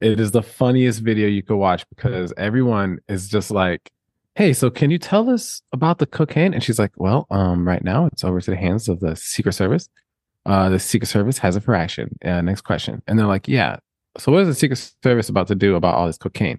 [0.00, 3.92] it is the funniest video you could watch because everyone is just like,
[4.36, 7.84] "Hey, so can you tell us about the cocaine?" And she's like, "Well, um, right
[7.84, 9.90] now it's over to the hands of the Secret Service.
[10.46, 12.16] Uh, the Secret Service has it for action.
[12.24, 13.76] Uh, next question." And they're like, "Yeah,
[14.18, 16.58] so what is the Secret Service about to do about all this cocaine?"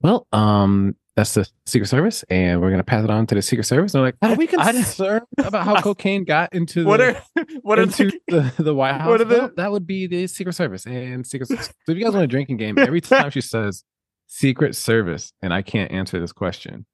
[0.00, 3.64] Well, um, that's the Secret Service, and we're gonna pass it on to the Secret
[3.64, 3.94] Service.
[3.94, 7.22] And they're like, are we I- concerned about how cocaine got into the, What are
[7.62, 9.08] what are into the, the, the White House?
[9.08, 11.48] What are the- Well, that would be the Secret Service and Secret.
[11.48, 11.66] Service.
[11.86, 13.84] So if you guys want a drinking game, every time she says
[14.26, 16.86] Secret Service, and I can't answer this question,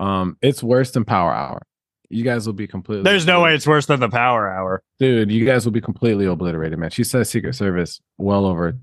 [0.00, 1.60] um, it's worse than Power Hour.
[2.08, 3.04] You guys will be completely.
[3.04, 4.82] There's no way it's worse than the Power Hour.
[4.98, 5.30] dude.
[5.30, 6.90] You guys will be completely obliterated, man.
[6.90, 8.76] She says Secret Service well over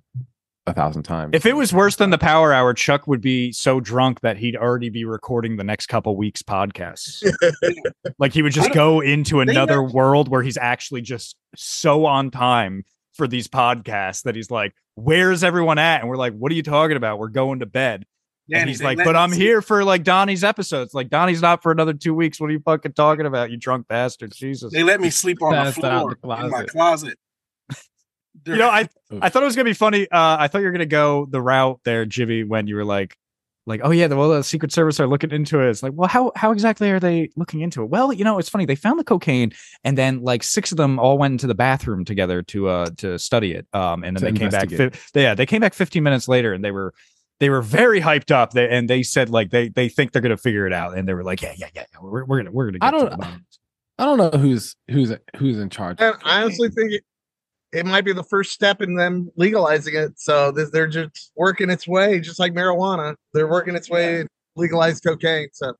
[0.68, 1.32] a thousand times.
[1.34, 4.56] If it was worse than the Power Hour, Chuck would be so drunk that he'd
[4.56, 7.24] already be recording the next couple weeks podcasts.
[8.20, 12.30] like he would just go into another know- world where he's actually just so on
[12.30, 16.56] time for these podcasts that he's like, "Where's everyone at?" And we're like, "What are
[16.56, 17.18] you talking about?
[17.18, 18.06] We're going to bed."
[18.54, 20.94] and he's like, "But I'm see- here for like Donnie's episodes.
[20.94, 22.40] Like Donnie's not for another two weeks.
[22.40, 23.52] What are you fucking talking about?
[23.52, 26.52] You drunk bastard, Jesus." They let me sleep on the Passed out floor the in
[26.52, 27.18] my closet.
[28.46, 28.58] Closet.
[28.58, 28.88] You know, I
[29.22, 30.04] I thought it was gonna be funny.
[30.10, 33.16] Uh, I thought you were gonna go the route there, Jimmy, when you were like,
[33.66, 35.70] like, oh yeah, the, well, the Secret Service are looking into it.
[35.70, 37.90] It's like, well, how how exactly are they looking into it?
[37.90, 38.66] Well, you know, it's funny.
[38.66, 39.52] They found the cocaine,
[39.84, 43.20] and then like six of them all went into the bathroom together to uh to
[43.20, 43.68] study it.
[43.74, 44.64] Um, and then they came back.
[44.72, 44.96] investigate.
[44.96, 46.94] Fi- yeah, they came back 15 minutes later, and they were
[47.40, 48.52] they were very hyped up.
[48.52, 51.14] They and they said like they they think they're gonna figure it out, and they
[51.14, 52.80] were like, yeah, yeah, yeah, yeah we're, we're gonna we're gonna.
[52.80, 53.60] Get I don't- the bottom of this."
[54.00, 55.98] I don't know who's who's who's in charge.
[56.00, 57.02] And I honestly think
[57.78, 60.20] it, it might be the first step in them legalizing it.
[60.20, 63.16] So they're just working its way, just like marijuana.
[63.34, 65.50] They're working its way to legalize cocaine.
[65.54, 65.74] So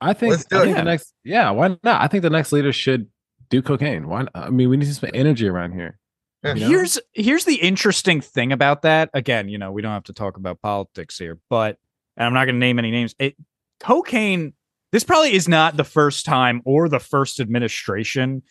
[0.00, 0.82] I think, Let's do I think Yeah.
[0.82, 2.02] the next, yeah, why not?
[2.02, 3.08] I think the next leader should
[3.50, 4.08] do cocaine.
[4.08, 4.22] Why?
[4.22, 4.30] not?
[4.34, 5.98] I mean, we need to spend energy around here.
[6.42, 6.54] Yeah.
[6.54, 6.68] You know?
[6.68, 9.10] Here's here's the interesting thing about that.
[9.14, 11.78] Again, you know, we don't have to talk about politics here, but
[12.16, 13.14] and I'm not going to name any names.
[13.18, 13.36] It
[13.80, 14.52] cocaine.
[14.92, 18.42] This probably is not the first time or the first administration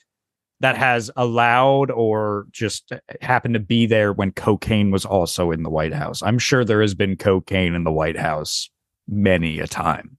[0.63, 5.69] that has allowed or just happened to be there when cocaine was also in the
[5.69, 6.23] White House.
[6.23, 8.69] I'm sure there has been cocaine in the White House
[9.06, 10.17] many a time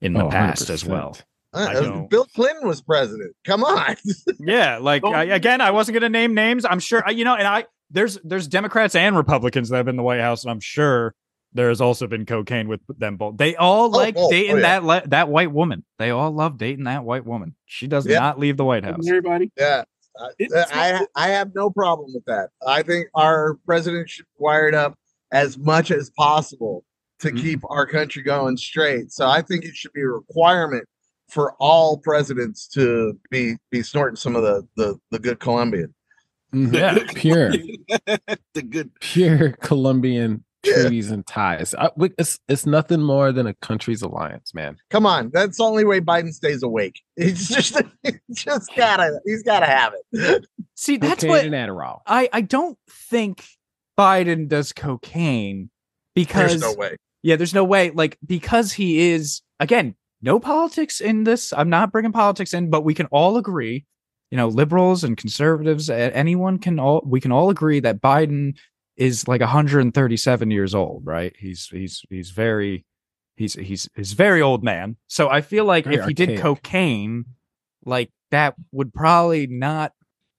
[0.00, 0.88] in the Oh, past as 100%.
[0.88, 1.16] well.
[1.52, 2.06] uh, I uh, know.
[2.10, 3.36] Bill Clinton was president.
[3.46, 3.94] Come on.
[4.40, 5.04] Yeah, like.
[5.04, 6.64] I, again, I wasn't going to name names.
[6.64, 9.96] I'm sure you know, and I there's there's Democrats and Republicans that have been in
[9.98, 11.14] the White House, and I'm sure
[11.54, 13.36] there has also been cocaine with them both.
[13.36, 14.62] They all like oh, dating oh, yeah.
[14.62, 15.84] that le- that white woman.
[15.98, 17.54] They all love dating that white woman.
[17.66, 18.18] She does Yeah.
[18.18, 19.06] not leave the White House.
[19.08, 19.50] everybody.
[19.56, 19.84] yeah.
[20.20, 20.28] Uh,
[20.72, 22.50] I I have no problem with that.
[22.66, 24.94] I think our president should wire it up
[25.32, 26.84] as much as possible
[27.20, 27.36] to Mm-hmm.
[27.36, 27.40] Mhm.
[27.42, 29.10] keep our country going straight.
[29.12, 30.86] So I think it should be a requirement
[31.28, 35.94] for all presidents to be be snorting some of the the, the good Colombian.
[36.54, 36.72] Mhm.
[36.74, 37.50] Yeah, pure,
[38.54, 38.90] the good.
[39.00, 40.74] pure Colombian Yeah.
[40.82, 41.74] treaties and ties.
[41.74, 44.76] Uh, I, it's it's nothing more than a country's alliance, man.
[44.90, 47.02] Come on, that's the only way Biden stays awake.
[47.16, 50.46] He's just he's just gotta he's gotta have it.
[50.74, 52.00] See, that's Cocaine what and Adderall.
[52.06, 53.44] I I don't think
[53.98, 55.70] Biden does cocaine
[56.14, 56.96] because There's no way.
[57.22, 57.90] Yeah, there's no way.
[57.90, 61.52] Like, because he is, again, no politics in this.
[61.52, 63.86] I'm not bringing politics in, but we can all agree,
[64.30, 68.56] you know, liberals and conservatives, a- anyone can all, we can all agree that Biden
[68.96, 71.34] is like 137 years old, right?
[71.38, 72.84] He's, he's, he's very,
[73.36, 74.96] he's, he's, he's very old man.
[75.08, 77.24] So I feel like Very if he did cocaine,
[77.84, 79.92] like that would probably not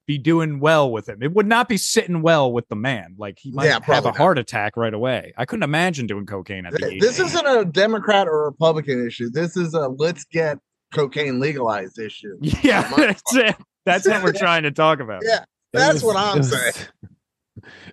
[0.08, 1.24] be doing well with him.
[1.24, 3.16] It would not be sitting well with the man.
[3.18, 4.18] Like he might Yeah, have a not.
[4.18, 5.34] heart attack right away.
[5.38, 7.02] I couldn't imagine doing cocaine at the age.
[7.02, 9.30] This of isn't a Democrat or Republican issue.
[9.32, 10.60] This is a let's get
[10.94, 12.38] cocaine legalized issue.
[12.64, 13.56] Yeah, that's it.
[13.86, 15.24] That's what we're trying to talk about.
[15.26, 16.88] Yeah, It That's what I'm was- saying.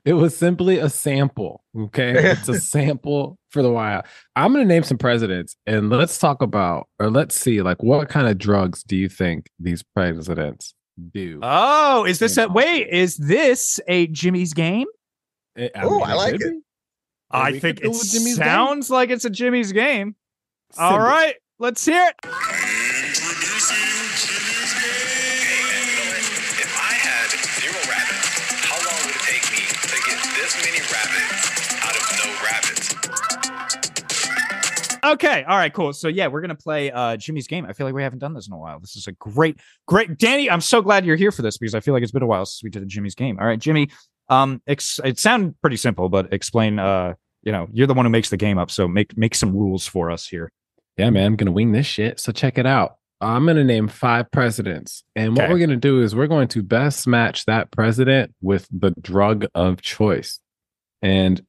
[0.04, 1.62] It was simply a sample.
[1.78, 2.12] Okay.
[2.32, 4.04] It's a sample for the while.
[4.37, 8.08] I'm going to name some presidents and let's talk about, or let's see, like, what
[8.08, 10.74] kind of drugs do you think these presidents
[11.12, 11.38] do?
[11.42, 12.88] Oh, is this a wait?
[12.88, 14.87] Is this a Jimmy's game?
[15.56, 16.62] I- I Oh, I like could it.
[17.30, 18.35] I think it a game.
[18.35, 20.16] sounds like it's a Jimmy's game.
[20.78, 21.06] All Simple.
[21.06, 22.14] right, let's hear it.
[35.05, 35.43] Okay.
[35.45, 35.73] All right.
[35.73, 35.93] Cool.
[35.93, 37.67] So yeah, we're gonna play uh Jimmy's game.
[37.67, 38.79] I feel like we haven't done this in a while.
[38.79, 40.17] This is a great, great.
[40.19, 42.27] Danny, I'm so glad you're here for this because I feel like it's been a
[42.27, 43.38] while since we did a Jimmy's game.
[43.41, 43.88] All right, Jimmy.
[44.29, 46.79] Um, ex- it sounded pretty simple, but explain.
[46.79, 49.53] Uh, you know, you're the one who makes the game up, so make make some
[49.57, 50.51] rules for us here.
[50.97, 52.21] Yeah, man, I'm gonna wing this shit.
[52.21, 52.97] So check it out.
[53.21, 55.53] I'm gonna name five presidents, and what Okay.
[55.53, 59.83] we're gonna do is we're going to best match that president with the drug of
[59.83, 60.38] choice.
[61.03, 61.45] And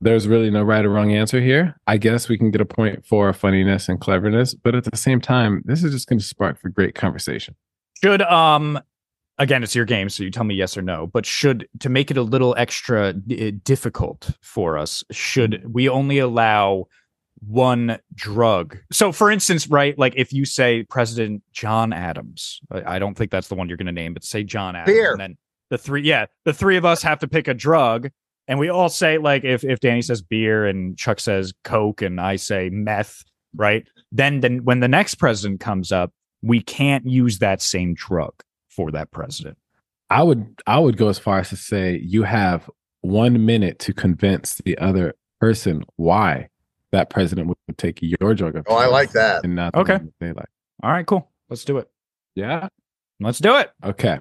[0.00, 1.76] there's really no right or wrong answer here.
[1.86, 5.20] I guess we can get a point for funniness and cleverness, but at the same
[5.20, 7.54] time, this is just going to spark for great conversation.
[8.02, 8.78] Should um,
[9.38, 11.06] again, it's your game, so you tell me yes or no.
[11.06, 16.18] But should to make it a little extra uh, difficult for us, should we only
[16.18, 16.86] allow
[17.46, 18.76] one drug?
[18.92, 23.30] So, for instance, right, like if you say President John Adams, I, I don't think
[23.30, 25.12] that's the one you're going to name, but say John Adams, Beer.
[25.12, 25.36] and then
[25.70, 28.10] the three, yeah, the three of us have to pick a drug.
[28.48, 32.20] And we all say like if if Danny says beer and Chuck says Coke and
[32.20, 33.22] I say meth,
[33.54, 33.86] right?
[34.10, 38.32] Then then when the next president comes up, we can't use that same drug
[38.70, 39.58] for that president.
[40.10, 42.70] I would I would go as far as to say you have
[43.02, 46.48] one minute to convince the other person why
[46.90, 49.44] that president would take your drug of Oh, I like that.
[49.44, 49.98] and not Okay.
[50.20, 50.48] they like.
[50.82, 51.30] All right, cool.
[51.50, 51.90] Let's do it.
[52.34, 52.68] Yeah.
[53.20, 53.70] Let's do it.
[53.84, 54.20] Okay.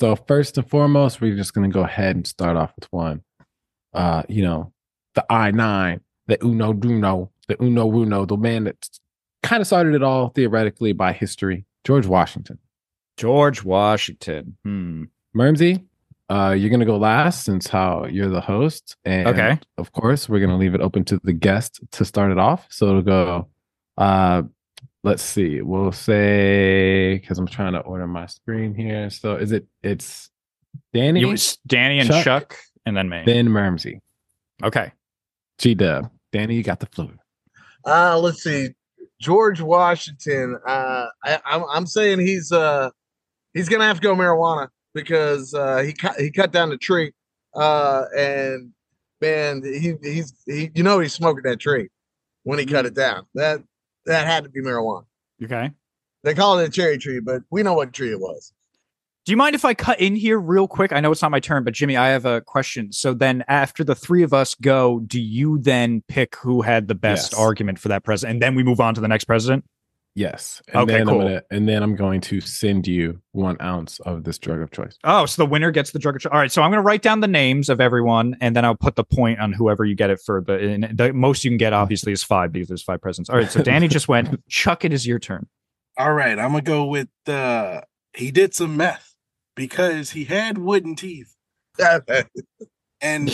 [0.00, 3.22] So first and foremost, we're just gonna go ahead and start off with one.
[3.92, 4.72] Uh, you know,
[5.14, 8.88] the I nine, the Uno Duno, the Uno Uno, the man that
[9.42, 12.58] kind of started it all theoretically by history, George Washington.
[13.16, 14.56] George Washington.
[14.64, 15.04] Hmm.
[15.36, 15.84] Mermsy,
[16.30, 18.96] uh, you're gonna go last since how you're the host.
[19.04, 19.58] And Okay.
[19.78, 22.66] of course, we're gonna leave it open to the guest to start it off.
[22.70, 23.48] So it'll go
[23.98, 24.42] uh
[25.04, 29.10] let's see, we'll say because I'm trying to order my screen here.
[29.10, 30.30] So is it it's
[30.94, 33.22] Danny, was Danny and Chuck, Chuck, and then me.
[33.24, 34.00] then Mermsy.
[34.62, 34.92] okay.
[35.58, 36.10] G Dub.
[36.32, 37.10] Danny, you got the floor.
[37.84, 38.70] Uh, let's see.
[39.20, 40.58] George Washington.
[40.66, 42.90] Uh, I, I'm I'm saying he's uh
[43.54, 47.12] he's gonna have to go marijuana because uh, he cut he cut down the tree,
[47.54, 48.72] uh, and
[49.20, 51.88] man, he he's he you know he's smoking that tree
[52.42, 53.26] when he cut it down.
[53.34, 53.62] That
[54.06, 55.04] that had to be marijuana.
[55.42, 55.70] Okay.
[56.24, 58.52] They call it a cherry tree, but we know what tree it was.
[59.24, 60.92] Do you mind if I cut in here real quick?
[60.92, 62.90] I know it's not my turn, but Jimi, I have a question.
[62.92, 66.96] So then after the three of us go, do you then pick who had the
[66.96, 67.40] best Yes.
[67.40, 68.34] argument for that president?
[68.36, 69.64] And then we move on to the next president?
[70.16, 70.60] Yes.
[70.68, 71.20] And Okay, then cool.
[71.20, 74.72] I'm gonna and then I'm going to send you one ounce of this drug of
[74.72, 74.98] choice.
[75.04, 76.16] Oh, so the winner gets the drug.
[76.16, 76.32] of choice.
[76.32, 78.74] All right, so I'm going to write down the names of everyone, and then I'll
[78.74, 80.42] put the point on whoever you get it for.
[80.44, 83.30] The, and the most you can get, obviously, is five because there's five presidents.
[83.30, 84.38] All right, so Danny just went.
[84.48, 85.46] Chuck, it is your turn.
[85.96, 87.82] All right, I'm gonna go with uh
[88.14, 89.11] he did some meth
[89.54, 91.34] because he had wooden teeth.
[93.04, 93.28] And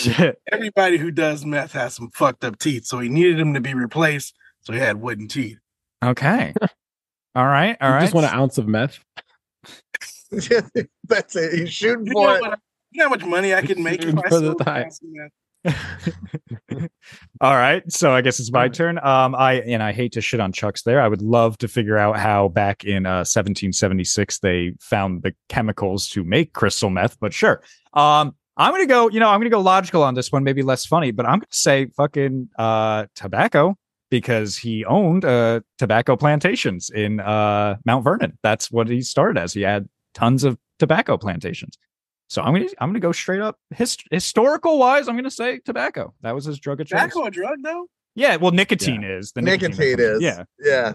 [0.50, 3.74] everybody who does meth has some fucked up teeth, so he needed them to be
[3.74, 4.34] replaced.
[4.62, 5.58] So he had wooden teeth.
[6.02, 6.54] okay.
[7.34, 7.76] All right.
[7.78, 8.00] All You right.
[8.00, 8.98] Just want an ounce of meth.
[10.30, 11.52] That's it.
[11.52, 12.40] He's shooting You for know, it.
[12.40, 12.58] what,
[12.92, 14.88] you know how much money I can make if I For the sold time.
[15.02, 15.32] meth?
[17.40, 18.98] All right, so I guess it's my turn.
[18.98, 21.00] Um, I and I hate to shit on Chuck's there.
[21.00, 26.08] I would love to figure out how back in uh 1776 they found the chemicals
[26.10, 27.62] to make crystal meth, but sure.
[27.92, 29.08] Um, I'm gonna go.
[29.08, 30.44] You know, I'm gonna go logical on this one.
[30.44, 33.76] Maybe less funny, but I'm gonna say fucking uh tobacco
[34.10, 38.38] because he owned uh tobacco plantations in uh Mount Vernon.
[38.42, 39.52] That's what he started as.
[39.52, 41.78] He had tons of tobacco plantations.
[42.28, 45.08] So I'm gonna I'm gonna go straight up hist- historical wise.
[45.08, 46.14] I'm gonna say tobacco.
[46.20, 47.00] That was his drug of choice.
[47.00, 47.86] Tobacco a drug though?
[48.14, 50.22] Yeah, well, nicotine is the Nicotine that comes- is.
[50.22, 50.44] Yeah.
[50.60, 50.94] Yeah.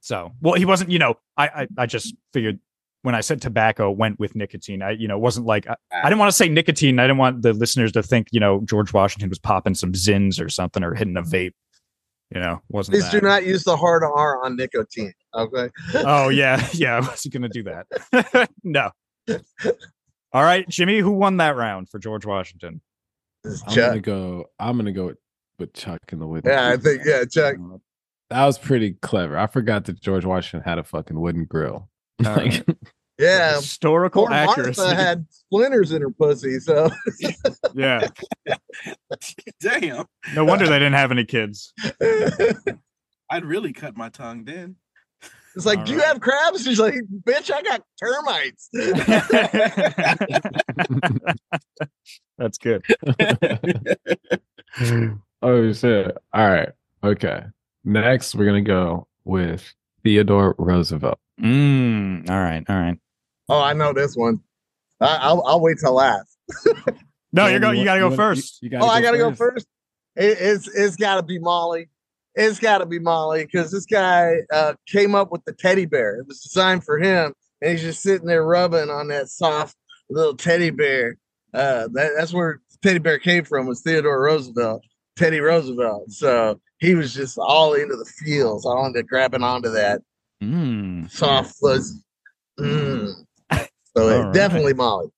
[0.00, 0.90] So, well, he wasn't.
[0.90, 2.60] You know, I I, I just figured
[3.02, 4.82] when I said tobacco went with nicotine.
[4.82, 6.98] I you know wasn't like I, I didn't want to say nicotine.
[6.98, 10.40] I didn't want the listeners to think you know George Washington was popping some zins
[10.40, 11.34] or something or hitting a mm-hmm.
[11.34, 11.54] vape.
[12.32, 13.20] You know, wasn't Please that.
[13.20, 15.12] do not use the hard R on nicotine.
[15.34, 15.68] Okay.
[15.94, 16.96] Oh yeah, yeah.
[16.96, 18.50] I wasn't gonna do that.
[18.62, 18.90] no.
[20.32, 22.80] All right, Jimi, who won that round for George Washington?
[23.42, 23.88] This I'm Chuck.
[23.90, 24.44] gonna go.
[24.58, 25.18] I'm gonna go with,
[25.58, 26.50] with Chuck in the wooden.
[26.50, 27.56] Yeah, I think yeah, Chuck.
[28.30, 29.36] That was pretty clever.
[29.36, 31.88] I forgot that George Washington had a fucking wooden grill.
[32.24, 32.64] All Like,
[33.18, 33.56] Yeah.
[33.56, 34.80] Historical Poor accuracy.
[34.80, 36.90] Martha had splinters in her pussy, so
[37.74, 38.06] yeah.
[39.60, 40.04] Damn.
[40.34, 41.72] No wonder they didn't have any kids.
[43.30, 44.76] I'd really cut my tongue then.
[45.56, 46.64] Like, All do you have crabs?
[46.64, 46.94] She's like,
[47.24, 48.68] bitch, I got termites.
[52.38, 52.84] That's good.
[55.42, 56.16] oh shit!
[56.32, 56.70] All right.
[57.02, 57.42] Okay.
[57.84, 59.72] Next, we're gonna go with
[60.04, 61.18] Theodore Roosevelt.
[61.40, 62.98] Mm, all right, all right.
[63.48, 64.40] oh, I know this one.
[65.00, 66.36] I, I'll I'll wait till last.
[67.32, 67.78] No, you're going.
[67.78, 68.60] You got to go first.
[68.60, 69.66] You, you gotta Oh, I gotta go first.
[70.16, 71.88] It, it's it's gotta be Molly.
[72.34, 76.16] It's got to be Molly because this guy uh, came up with the teddy bear.
[76.16, 79.76] It was designed for him, and he's just sitting there rubbing on that soft
[80.08, 81.16] little teddy bear.
[81.52, 84.82] Uh, that, that's where teddy bear came from was Theodore Roosevelt,
[85.16, 86.10] Teddy Roosevelt.
[86.12, 90.00] So he was just all into the feels, all into grabbing onto that
[90.42, 91.10] Mm.
[91.10, 91.98] soft fuzzy.
[92.58, 93.12] Mm.
[93.96, 94.32] So All it- right.
[94.34, 95.08] definitely Molly.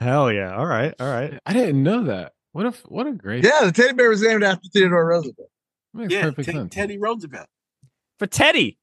[0.00, 0.54] Hell yeah.
[0.56, 0.94] All right.
[1.00, 1.38] All right.
[1.44, 2.32] I didn't know that.
[2.52, 5.50] What a what a great Yeah, the teddy bear was named after Theodore Roosevelt.
[5.96, 6.74] Makes Yeah, perfect Te- sense.
[6.74, 7.48] Teddy Roosevelt.
[8.18, 8.78] For Teddy.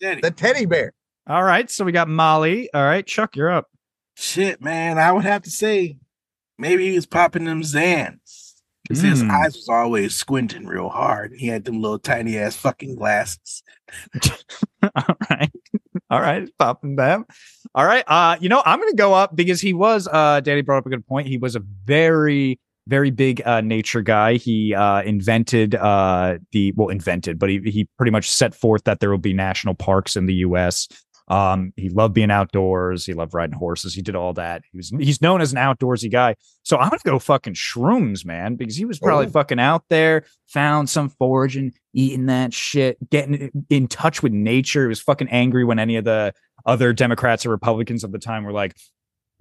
[0.00, 0.20] Teddy.
[0.20, 0.92] The teddy bear.
[1.26, 1.70] All right.
[1.70, 2.68] So we got Molly.
[2.72, 3.06] All right.
[3.06, 3.66] Chuck, you're up.
[4.16, 4.98] Shit, man.
[4.98, 5.98] I would have to say
[6.58, 8.44] maybe he was popping them Zans.
[8.88, 9.30] Because his Mm.
[9.30, 11.34] eyes was always squinting real hard.
[11.36, 13.62] He had them little tiny ass fucking glasses.
[14.82, 15.50] All right.
[16.10, 16.48] All right.
[16.58, 17.26] Popping them.
[17.74, 18.04] All right.
[18.06, 20.90] Uh, you know, I'm gonna go up because he was uh Danny brought up a
[20.90, 21.26] good point.
[21.26, 22.58] He was a very,
[22.88, 24.34] very big uh nature guy.
[24.34, 29.00] He uh invented uh the well invented, but he he pretty much set forth that
[29.00, 30.88] there will be national parks in the US.
[31.30, 34.62] Um, he loved being outdoors, he loved riding horses, he did all that.
[34.72, 36.34] He was he's known as an outdoorsy guy.
[36.62, 39.30] So I'm gonna go fucking shrooms, man, because he was probably Oh.
[39.30, 44.84] fucking out there, found some foraging, eating that shit, getting in touch with nature.
[44.84, 46.32] He was fucking angry when any of the
[46.64, 48.74] other Democrats or Republicans of the time were like,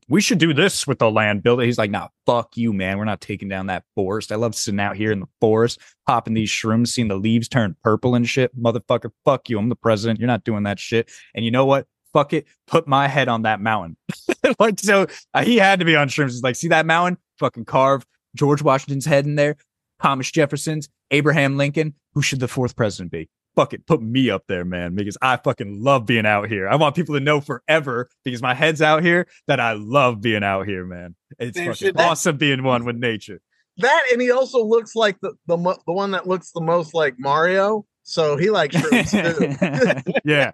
[0.10, 1.60] we should do this with the land bill.
[1.60, 2.98] He's like, nah, fuck you, man.
[2.98, 4.32] We're not taking down that forest.
[4.32, 7.76] I love sitting out here in the forest, popping these shrooms, seeing the leaves turn
[7.84, 8.58] purple and shit.
[8.58, 9.60] Motherfucker, fuck you.
[9.60, 10.20] I'm the president.
[10.20, 11.12] You're not doing that shit.
[11.36, 11.88] And you know what?
[12.14, 12.48] Fuck it.
[12.68, 13.98] Put my head on that mountain.
[14.60, 16.32] like, so uh, he had to be on shrooms.
[16.32, 17.18] He's like, see that mountain?
[17.40, 18.06] Fucking carve
[18.36, 19.58] George Washington's head in there,
[20.02, 21.96] Thomas Jefferson's, Abraham Lincoln.
[22.14, 23.30] Who should the fourth president be?
[23.58, 26.70] Fuck it, put me up there, man, because I fucking love being out here.
[26.70, 30.44] I want people to know forever because my head's out here that I love being
[30.44, 31.16] out here, man.
[31.40, 33.42] It's Man, fucking that- awesome being one with nature.
[33.78, 37.16] That and he also looks like the the the one that looks the most like
[37.18, 37.86] Mario.
[38.04, 40.12] So he likes shrooms too.
[40.26, 40.52] yeah.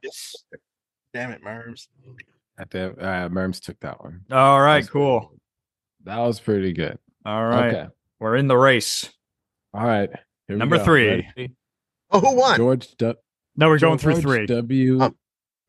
[1.13, 1.89] Damn it, Merms.
[2.57, 4.21] I think uh, Merms took that one.
[4.31, 5.35] All right, That's pretty cool.
[6.05, 6.97] That was pretty good.
[7.25, 7.73] All right.
[7.75, 7.87] Okay.
[8.21, 9.11] We're in the race.
[9.73, 10.09] All right.
[10.47, 10.85] Here we Number go.
[10.85, 11.07] three.
[11.37, 11.53] Ready?
[12.13, 12.55] Oh, who won?
[12.57, 13.15] George du-
[13.55, 14.45] No, we're going through three.
[14.45, 14.99] W.
[15.03, 15.13] Oh.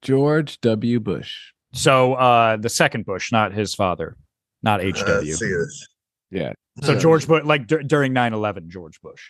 [0.02, 1.00] George W.
[1.00, 1.52] Bush.
[1.72, 4.16] So uh the second Bush, not his father,
[4.62, 5.06] not Uh, HW.
[5.24, 5.64] let's see.
[6.30, 6.52] Yeah.
[6.82, 9.22] so George Bush, like dur- during 9-11, George Bush.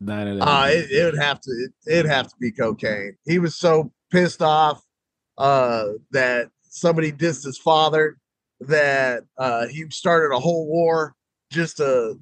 [0.00, 0.48] Nine of them.
[0.48, 3.16] Uh, it, it would have to it, it'd have to be cocaine.
[3.24, 4.82] He was so pissed off
[5.38, 8.16] uh that somebody dissed his father
[8.60, 11.14] that uh he started a whole war
[11.50, 12.18] just to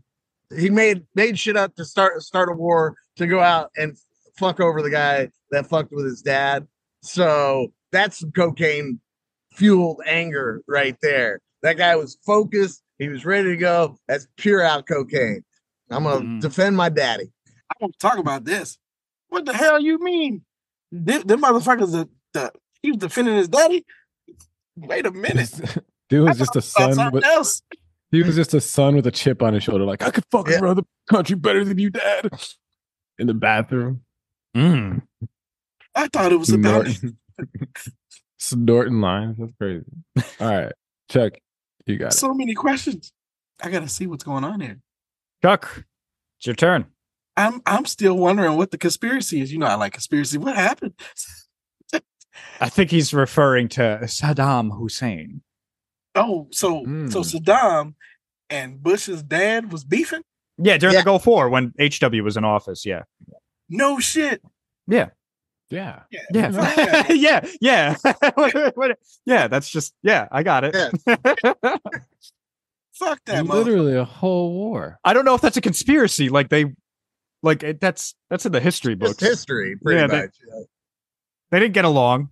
[0.57, 3.96] he made made shit up to start start a war to go out and
[4.36, 6.66] fuck over the guy that fucked with his dad.
[7.03, 9.01] So that's some cocaine
[9.53, 11.40] fueled anger right there.
[11.62, 12.82] That guy was focused.
[12.99, 13.99] He was ready to go.
[14.09, 15.44] That's pure out cocaine.
[15.90, 16.40] I'm gonna Mm.
[16.40, 17.30] defend my daddy.
[17.70, 18.78] I want to talk about this.
[19.28, 20.42] What the hell you mean?
[20.90, 23.84] Them, them motherfuckers, the, the, he was defending his daddy?
[24.76, 25.51] Wait a minute.
[26.09, 27.62] Dude I was just a son something with else.
[28.11, 30.55] He was just a son with a chip on his shoulder, like I could fucking
[30.55, 30.61] Yeah.
[30.61, 32.31] run the country better than you, dad.
[33.19, 34.03] In the bathroom.
[34.57, 35.03] Mm.
[35.95, 37.17] I thought it was about Snorting,
[38.39, 39.37] snorting lines.
[39.39, 39.85] That's crazy.
[40.41, 40.73] All right.
[41.11, 41.33] Chuck,
[41.87, 42.17] you got it.
[42.17, 43.13] so many questions.
[43.63, 44.79] I gotta see what's going on here.
[45.43, 45.85] Chuck,
[46.39, 46.87] it's your turn.
[47.37, 49.53] I'm I'm still wondering what the conspiracy is.
[49.53, 50.39] You know, I like conspiracy.
[50.39, 50.95] What happened?
[52.61, 55.43] I think he's referring to Saddam Hussein.
[56.25, 57.07] Oh, so so Hmm.
[57.09, 57.95] Saddam
[58.51, 60.23] and Bush's dad was beefing?
[60.59, 61.01] Yeah, during Yeah.
[61.01, 62.85] the Gulf War when HW was in office.
[62.87, 63.03] Yeah.
[63.69, 64.43] No shit.
[64.87, 65.11] Yeah.
[65.71, 66.01] Yeah.
[66.33, 66.51] Yeah.
[66.51, 67.16] fuck that.
[67.16, 67.47] yeah.
[67.61, 67.95] Yeah.
[68.35, 69.49] What- what- yeah.
[69.49, 70.75] That's just, yeah, I got it.
[72.95, 73.47] Fuck that.
[73.47, 74.99] Literally a whole war.
[75.05, 76.29] I don't know if that's a conspiracy.
[76.31, 76.75] Like they,
[77.43, 79.16] like it, that's, that's in the history books.
[79.19, 80.35] Just history, pretty Yeah, they- much.
[80.47, 80.61] yeah.
[81.51, 82.31] They didn't get along.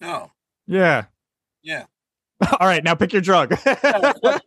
[0.00, 0.32] No.
[0.66, 1.04] Yeah.
[1.62, 1.84] Yeah.
[2.60, 2.84] All right.
[2.84, 3.58] Now pick your drug.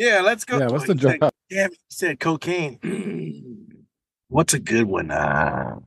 [0.00, 0.58] Yeah, let's go.
[0.58, 1.18] Yeah, what's the drug?
[1.50, 2.78] Damn, you said cocaine.
[4.28, 5.10] What's a good one?
[5.10, 5.80] Uh,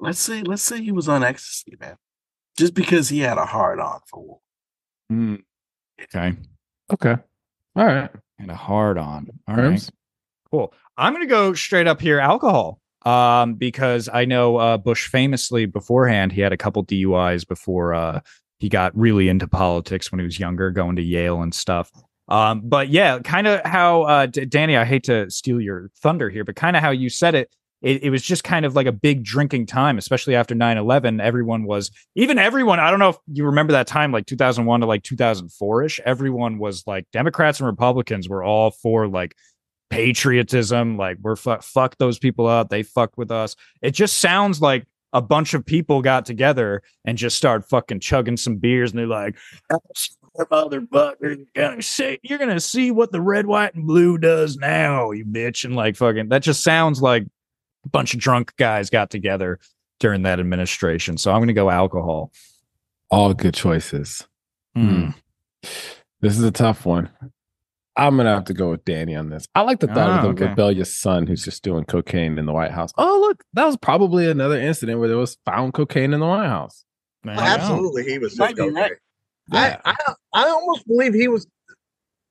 [0.00, 1.96] let's say let's say he was on ecstasy, man.
[2.58, 4.38] Just because he had a hard on for war.
[5.12, 5.42] Mm,
[6.02, 6.34] okay.
[6.92, 7.22] okay.
[7.76, 8.10] All right.
[8.40, 9.28] And a hard on.
[9.46, 9.90] All right.
[10.50, 10.72] Cool.
[10.96, 12.80] I'm going to go straight up here alcohol.
[13.04, 18.20] Um, because I know uh, Bush famously beforehand, he had a couple DUIs before uh,
[18.58, 21.90] he got really into politics when he was younger, going to Yale and stuff.
[22.28, 26.28] Um, but yeah, kind of how uh, D- Danny, I hate to steal your thunder
[26.28, 28.86] here, but kind of how you said it, it, it was just kind of like
[28.86, 31.20] a big drinking time, especially after 9 11.
[31.20, 34.86] Everyone was, even everyone, I don't know if you remember that time, like 2001 to
[34.86, 39.36] like 2004 ish, everyone was like Democrats and Republicans were all for like
[39.90, 40.96] patriotism.
[40.96, 42.70] Like we're fu- fuck those people up.
[42.70, 43.54] They fucked with us.
[43.82, 44.84] It just sounds like
[45.16, 49.06] a bunch of people got together and just started fucking chugging some beers, and they're
[49.06, 49.34] like,
[50.38, 55.10] "Motherfucker, you're gonna see, you're gonna see what the red, white, and blue does now,
[55.12, 57.24] you bitch." And like fucking, that just sounds like
[57.86, 59.58] a bunch of drunk guys got together
[60.00, 61.16] during that administration.
[61.16, 62.30] So I'm gonna go alcohol.
[63.10, 64.26] All good choices.
[64.74, 65.10] Hmm.
[66.20, 67.08] This is a tough one.
[67.96, 69.46] I'm gonna have to go with Danny on this.
[69.54, 70.50] I like the thought Ah, of the okay.
[70.50, 72.92] rebellious son who's just doing cocaine in the White House.
[72.98, 76.46] Oh, look, that was probably another incident where there was found cocaine in the White
[76.48, 76.84] House.
[77.24, 77.44] There you go.
[77.46, 78.38] Absolutely, he was.
[78.38, 78.92] Might just be right.
[78.92, 79.00] okay.
[79.52, 81.46] I, I I almost believe he was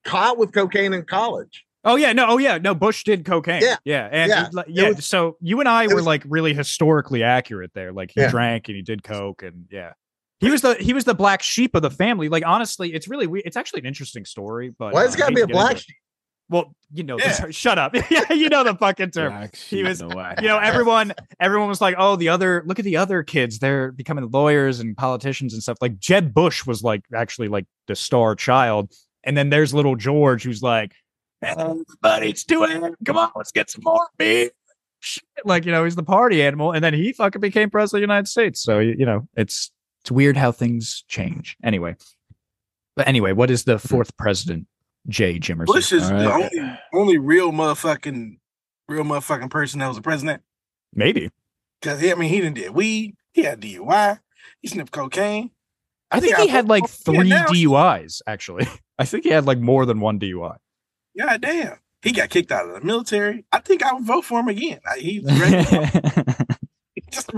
[0.03, 1.63] caught with cocaine in college.
[1.83, 2.73] Oh yeah, no, oh yeah, no.
[2.75, 3.61] Bush did cocaine.
[3.61, 3.75] Yeah.
[3.85, 4.47] yeah, and Yeah.
[4.47, 4.89] it- like, It yeah.
[4.89, 7.91] was- so you and I were was- like really historically accurate there.
[7.93, 8.29] Like he Yeah.
[8.31, 9.93] drank and he did coke, and yeah,
[10.39, 12.29] he was the he was the black sheep of the family.
[12.29, 14.69] Like honestly, it's really we- it's actually an interesting story.
[14.77, 15.95] But Why uh, it's I got to be a black sheep?
[16.47, 17.39] Well, you know, Yeah.
[17.45, 17.95] this- shut up.
[18.11, 19.31] yeah, you know the fucking term.
[19.33, 22.63] Black He was- in the White You know, everyone everyone was like, "Oh, the other
[22.67, 23.59] look at the other kids.
[23.59, 27.95] They're becoming lawyers and politicians and stuff." Like Jeb Bush was like actually like the
[27.95, 28.91] star child,
[29.23, 30.93] and then there's little George who's like,
[31.41, 32.95] "Everybody, it's two a.m.
[33.05, 34.51] Come on, let's get some more beer."
[34.99, 35.23] Shit.
[35.45, 38.13] Like you know, he's the party animal, and then he fucking became president of the
[38.13, 38.61] United States.
[38.61, 39.71] So you you know, it's
[40.05, 41.57] it's weird how things change.
[41.63, 41.95] Anyway,
[42.95, 43.87] but anyway, what is the mm-hmm.
[43.87, 44.67] fourth president?
[45.07, 45.65] Jay Jimerson.
[45.65, 48.37] Bush is All the only only real motherfucking
[48.87, 50.43] real motherfucking person that was a president.
[50.93, 51.31] Maybe.
[51.81, 53.15] Because I mean, he didn't did weed.
[53.33, 54.19] He had DUI.
[54.61, 55.49] He sniffed cocaine.
[56.11, 58.67] I think Yeah, he had like three now- DUIs, actually.
[58.99, 60.57] I think he had like more than one DUI.
[61.17, 61.79] God damn.
[62.03, 63.45] He got kicked out of the military.
[63.51, 64.79] I think I would vote for him again.
[64.87, 65.65] I, he's ready.
[67.09, 67.31] Just-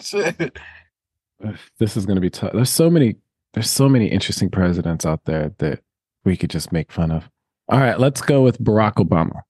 [0.00, 0.40] Shit.
[0.40, 0.58] Ugh,
[1.78, 2.52] this is going to be tough.
[2.52, 3.16] There's so many.
[3.52, 5.80] There's so many interesting presidents out there that
[6.24, 7.28] we could just make fun of.
[7.68, 9.40] All right, let's go with Barack Obama.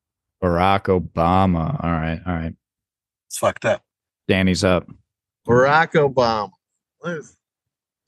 [0.43, 1.83] Barack Obama.
[1.83, 2.21] All right.
[2.27, 2.55] All right.
[3.29, 3.83] It's fucked up.
[4.27, 4.87] Danny's up.
[5.47, 6.51] Barack Obama.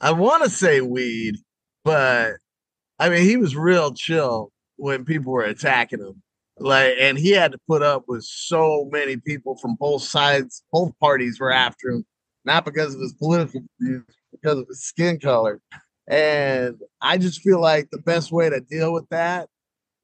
[0.00, 1.36] I want to say weed,
[1.84, 2.32] but
[2.98, 6.22] I mean he was real chill when people were attacking him.
[6.58, 10.92] Like, and he had to put up with so many people from both sides, both
[11.00, 12.04] parties were after him,
[12.44, 15.60] not because of his political views, because of his skin color.
[16.08, 19.48] And I just feel like the best way to deal with that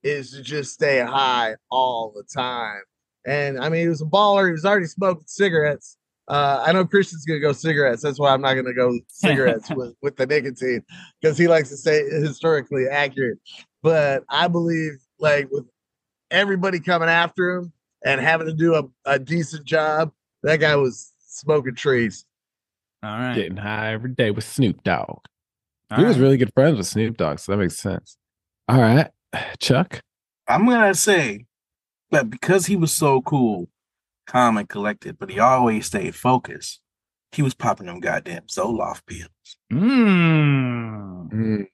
[0.03, 2.83] is to just stay high all the time.
[3.27, 4.47] And I mean, he was a baller.
[4.47, 5.97] He was already smoking cigarettes.
[6.29, 8.03] Uh, I know Christian's gonna go cigarettes.
[8.03, 10.83] That's why I'm not gonna go cigarettes with, with the nicotine
[11.21, 13.39] because he likes to stay historically accurate.
[13.83, 15.67] But I believe, like with
[16.31, 17.73] everybody coming after him
[18.05, 20.13] and having to do a, a decent job,
[20.43, 22.25] that guy was smoking trees.
[23.03, 23.35] All right.
[23.35, 25.21] Getting high every day with Snoop Dogg.
[25.91, 28.17] All he was really good friends with Snoop Dogg, so that makes sense.
[28.69, 29.09] All right,
[29.59, 30.03] Chuck.
[30.47, 31.47] I'm gonna say
[32.11, 33.69] that because he was so cool,
[34.27, 36.81] calm and collected, but he always stayed focused.
[37.33, 39.31] He was popping them goddamn Zoloft pills.
[39.73, 41.67] Mm.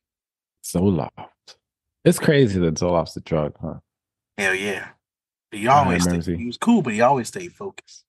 [0.65, 1.11] Zoloft.
[2.05, 3.75] It's crazy that Zoloft's a drug, huh?
[4.37, 4.89] Hell yeah.
[5.51, 8.05] He always stayed, he was cool, but he always stayed focused.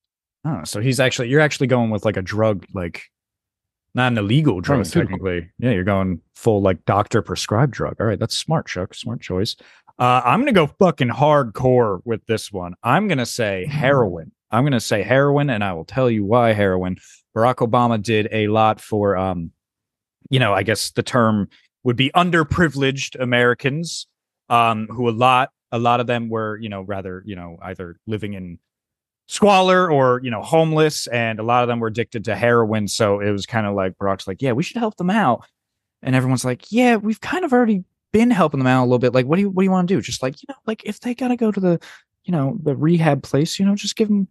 [0.45, 3.03] Oh, so he's actually you're actually going with like a drug, like
[3.95, 5.49] not an illegal drug, technically.
[5.57, 7.95] Yeah, you're going full like doctor prescribed drug.
[7.99, 8.93] All right, that's smart, Chuck.
[8.93, 9.55] Smart choice.
[9.97, 12.75] Uh, I'm gonna go fucking hardcore with this one.
[12.83, 14.31] I'm gonna say heroin.
[14.51, 16.97] I'm gonna say heroin, and I will tell you why heroin.
[17.35, 19.51] Barack Obama did a lot for um,
[20.29, 21.49] you know, I guess the term
[21.83, 24.07] would be underprivileged Americans,
[24.49, 27.97] um, who a lot a lot of them were, you know, rather, you know, either
[28.07, 28.59] living in
[29.27, 32.87] squalor or you know homeless and a lot of them were addicted to heroin.
[32.87, 35.45] So it was kind of like Barack's like yeah we should help them out.
[36.01, 39.13] And everyone's like yeah we've kind of already been helping them out a little bit.
[39.13, 40.01] Like what do you what do you want to do?
[40.01, 41.79] Just like you know like if they got to go to the
[42.23, 44.27] you know the rehab place you know just give them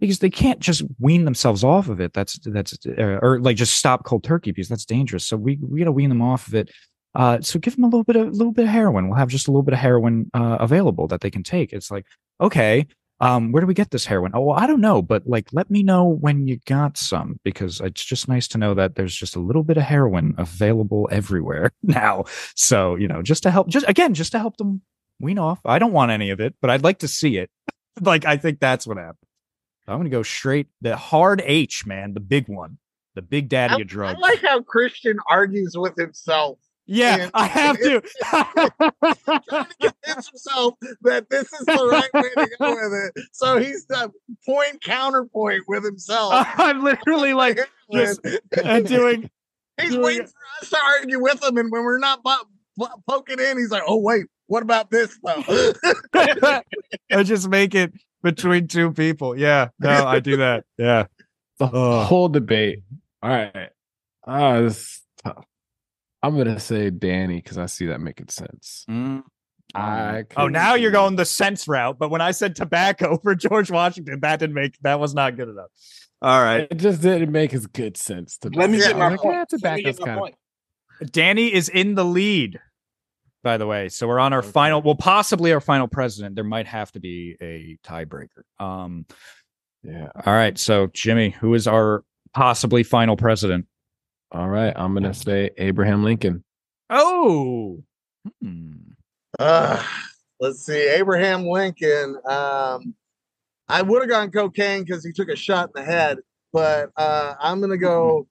[0.00, 2.12] because they can't just wean themselves off of it.
[2.12, 5.24] That's that's uh, or like just stop cold turkey because that's dangerous.
[5.24, 6.70] So we we got to wean them off of it.
[7.14, 9.08] Uh so give them a little bit of a little bit of heroin.
[9.08, 11.72] We'll have just a little bit of heroin uh, available that they can take.
[11.72, 12.04] It's like
[12.40, 12.86] okay
[13.20, 14.32] um where do we get this heroin?
[14.34, 17.80] Oh well i don't know but like let me know when you got some because
[17.80, 21.72] it's just nice to know that there's just a little bit of heroin available everywhere
[21.82, 22.24] now.
[22.54, 24.82] So you know just to help just again just to help them
[25.20, 25.60] wean off.
[25.64, 27.50] I don't want any of it but i'd like to see it.
[28.00, 29.28] Like i think that's what happened.
[29.86, 32.78] I'm gonna go straight the hard h man the big one
[33.14, 37.30] the big daddy I, of drugs I like how Christian argues with himself, yeah and-
[37.34, 42.70] i have to trying to convince himself that this is the right way to go
[42.74, 43.24] with it.
[43.32, 44.10] So he's the
[44.46, 46.32] point counterpoint with himself.
[46.58, 47.58] i'm literally like
[47.92, 48.20] just
[48.62, 49.30] uh, doing
[49.80, 52.44] he's doing- waiting for us to argue with him, and when we're not bu-
[52.76, 55.72] bu- poking in, he's like, "Oh wait, what about this though?"
[56.14, 59.36] I just make it between two people.
[59.38, 60.64] Yeah, no, I do that.
[60.78, 61.06] Yeah.
[61.58, 62.06] The Ugh.
[62.06, 62.80] whole debate.
[63.22, 63.70] All right.
[64.26, 65.44] Ah, this is tough.
[66.24, 68.86] I'm gonna say Danny because I see that making sense.
[69.74, 71.98] I Oh, now you're going the sense route.
[71.98, 75.48] But when I said tobacco for George Washington, that didn't make that was not good
[75.48, 75.68] enough.
[76.22, 76.66] All right.
[76.70, 78.56] It just didn't make as good sense to me.
[78.56, 79.34] Let me Yeah, get my Like, point.
[79.34, 82.60] yeah, tobacco's get my kinda- Danny is in the lead,
[83.42, 83.88] by the way.
[83.90, 84.48] So we're on our Okay.
[84.50, 86.36] final, well, possibly our final president.
[86.36, 88.44] There might have to be a tiebreaker.
[88.58, 89.04] Um,
[89.82, 90.08] Yeah.
[90.24, 90.56] all right.
[90.56, 93.66] So Jimi, who is our possibly final president?
[94.34, 94.72] All right.
[94.74, 96.42] I'm gonna say Abraham Lincoln.
[96.90, 97.84] Oh.
[98.42, 98.72] Hmm.
[99.38, 99.80] Uh,
[100.40, 100.88] let's see.
[100.88, 102.16] Abraham Lincoln.
[102.28, 102.94] Um,
[103.68, 106.18] I would have gone cocaine because he took a shot in the head,
[106.52, 108.26] but uh, I'm gonna go.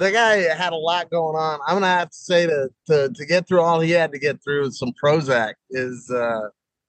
[0.00, 1.60] The guy had a lot going on.
[1.68, 4.42] I'm gonna have to say to to to get through all he had to get
[4.42, 6.48] through, some Prozac is uh,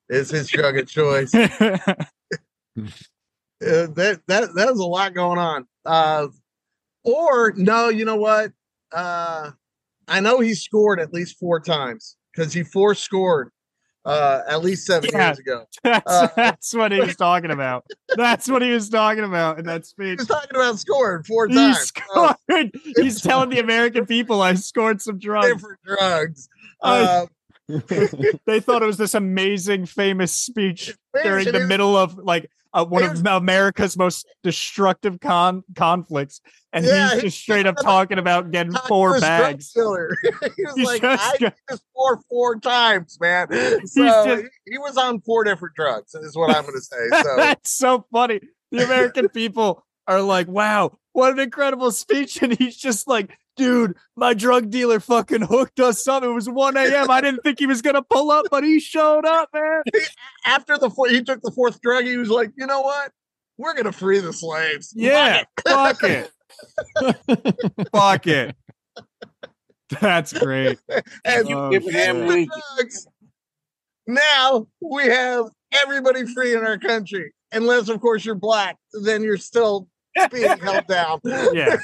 [0.10, 1.32] is his drug of choice.
[3.66, 5.66] Uh, that that that was a lot going on.
[5.86, 6.28] Uh,
[7.06, 8.52] or no, you know what?
[8.96, 9.52] Uh,
[10.08, 13.50] I know he scored at least four times because he four scored
[14.06, 15.28] uh, at least seven Yeah.
[15.30, 15.66] years ago.
[15.84, 17.86] that's, Uh, that's what he was talking about.
[18.16, 20.06] That's what he was talking about in that speech.
[20.06, 20.20] He speech.
[20.20, 21.78] was talking about scoring four He times.
[22.48, 22.72] Scored.
[22.98, 25.48] He's telling the American people I scored some drugs.
[25.54, 26.48] different drugs.
[26.84, 27.26] I- Uh,
[28.46, 33.04] They thought it was this amazing, famous speech during the middle of like uh, one
[33.04, 36.42] He of America's most destructive con- conflicts,
[36.74, 39.72] and Yeah, he's he- just straight up talking about getting four bags.
[39.76, 43.48] he was He's like, just I just scored four times, man.
[43.88, 47.22] So just- he, he was on four different drugs, is what I'm going to say.
[47.24, 48.42] So That's so funny.
[48.72, 53.96] The American people are like, "Wow, what an incredible speech!" And he's just like, "Dude,
[54.16, 56.24] my drug dealer fucking hooked us up.
[56.24, 57.10] It was 1 a.m.
[57.10, 59.82] I didn't think he was gonna pull up, but he showed up, man."
[60.46, 63.12] after the four, he took the fourth drug, he was like, you know what?
[63.58, 64.92] We're going to free the slaves.
[64.96, 66.30] Yeah, fuck it,
[67.94, 68.56] fuck it.
[70.02, 70.78] That's great.
[71.24, 72.28] And Oh, Abraham shit.
[72.28, 72.62] Lincoln.
[72.78, 73.08] drugs.
[74.08, 75.46] Now we have
[75.84, 78.78] everybody free in our country, unless of course you're black.
[79.04, 79.88] Then you're still
[80.32, 81.20] being held down.
[81.54, 81.78] Yeah.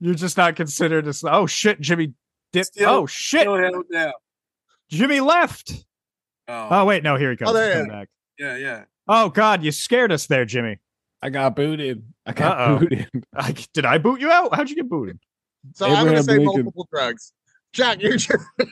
[0.00, 2.12] You're just not considered as oh shit, Jimi
[2.52, 2.66] dip.
[2.66, 4.12] Still- oh shit, Still held down.
[4.92, 5.84] Jimi left.
[6.48, 7.50] Oh, Oh wait, no, here he oh, comes.
[7.50, 8.08] Oh, there He's he coming back.
[8.38, 8.84] yeah, yeah.
[9.08, 10.78] Oh god, you scared us there, Jimi.
[11.22, 12.04] I got booted.
[12.26, 12.78] I got Uh-oh.
[12.80, 13.08] booted.
[13.34, 14.54] I, did I boot you out?
[14.54, 15.18] How'd you get booted?
[15.74, 16.64] So I'm going to say Lincoln.
[16.64, 17.32] multiple drugs.
[17.72, 18.16] Jack, you're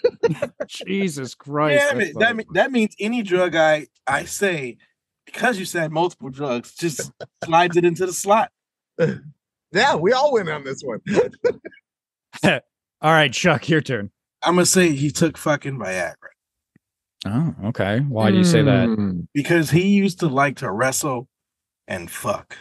[0.69, 1.83] Jesus Christ.
[1.85, 4.77] yeah, I mean, that, mean, that means any drug I I say
[5.27, 7.11] because you said multiple drugs just
[7.45, 8.51] slides it into the slot.
[9.75, 11.01] Yeah, we all win on this one.
[13.01, 14.11] All right, Chuck, your turn.
[14.43, 16.15] I'm gonna say he took fucking Viagra
[17.27, 18.01] Oh, okay.
[18.01, 18.89] Why do you say that?
[18.89, 21.29] Mm, because he used to like to wrestle
[21.89, 22.57] and fuck.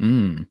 [0.00, 0.46] Mm.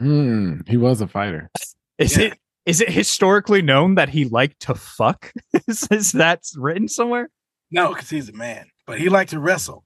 [0.00, 1.50] mm, he was a fighter.
[1.98, 2.24] Is Yeah.
[2.26, 5.32] it is it historically known that he liked to fuck?
[5.68, 7.30] is, is that written somewhere?
[7.70, 9.84] No, because he's a man, but he liked to wrestle.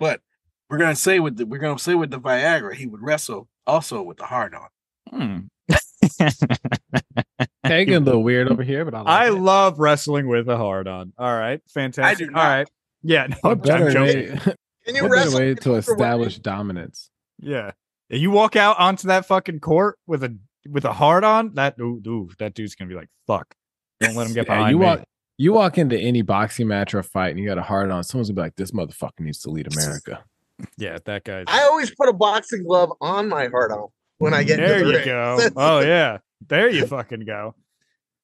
[0.00, 0.20] but
[0.68, 4.02] we're gonna say with the we're gonna say with the Viagra, he would wrestle also
[4.02, 4.68] with the hard on.
[5.10, 5.38] Hmm.
[7.66, 10.88] Taking a little weird over here, but I, like I love wrestling with a hard
[10.88, 11.12] on.
[11.18, 12.28] All right, fantastic.
[12.28, 12.48] do All not.
[12.48, 12.68] right,
[13.02, 14.32] yeah, no, What I'm better joking.
[14.34, 14.38] way,
[14.86, 15.78] Can you what better wrestle way to underwear?
[15.78, 17.10] establish dominance?
[17.38, 17.72] Yeah.
[18.10, 20.36] You walk out onto that fucking court with a
[20.68, 23.54] with a hard on, that ooh, ooh, that dude's gonna be like, fuck.
[24.00, 24.84] Don't let him get Yeah, behind you me.
[24.86, 25.02] walk
[25.38, 28.28] you walk into any boxing match or fight and you got a hard on, someone's
[28.28, 30.24] gonna be like, This motherfucker needs to lead America.
[30.76, 33.88] Yeah, that guy's I always put a boxing glove on my hard on
[34.18, 35.04] when I get there the you ring.
[35.04, 35.48] go.
[35.56, 36.18] Oh yeah.
[36.48, 37.54] There you fucking go.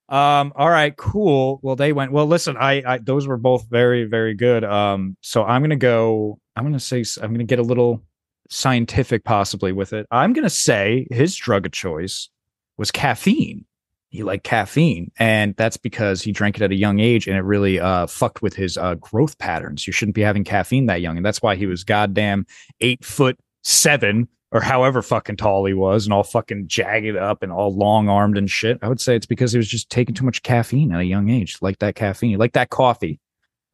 [0.08, 1.60] Um, all right, cool.
[1.62, 2.12] Well, they went.
[2.12, 4.64] Well, listen, I, I those were both very, very good.
[4.64, 8.02] Um, so I'm gonna go, I'm gonna say I'm gonna get a little
[8.48, 10.06] scientific possibly with it.
[10.10, 12.30] I'm gonna say his drug of choice
[12.78, 13.66] was caffeine.
[14.10, 17.42] He liked caffeine, and that's because he drank it at a young age, and it
[17.42, 19.86] really uh fucked with his uh growth patterns.
[19.86, 22.46] You shouldn't be having caffeine that young, and that's why he was goddamn
[22.80, 27.52] eight foot seven or however fucking tall he was, and all fucking jagged up and
[27.52, 28.78] all long armed and shit.
[28.80, 31.28] I would say it's because he was just taking too much caffeine at a young
[31.28, 33.20] age, like that caffeine, like that coffee.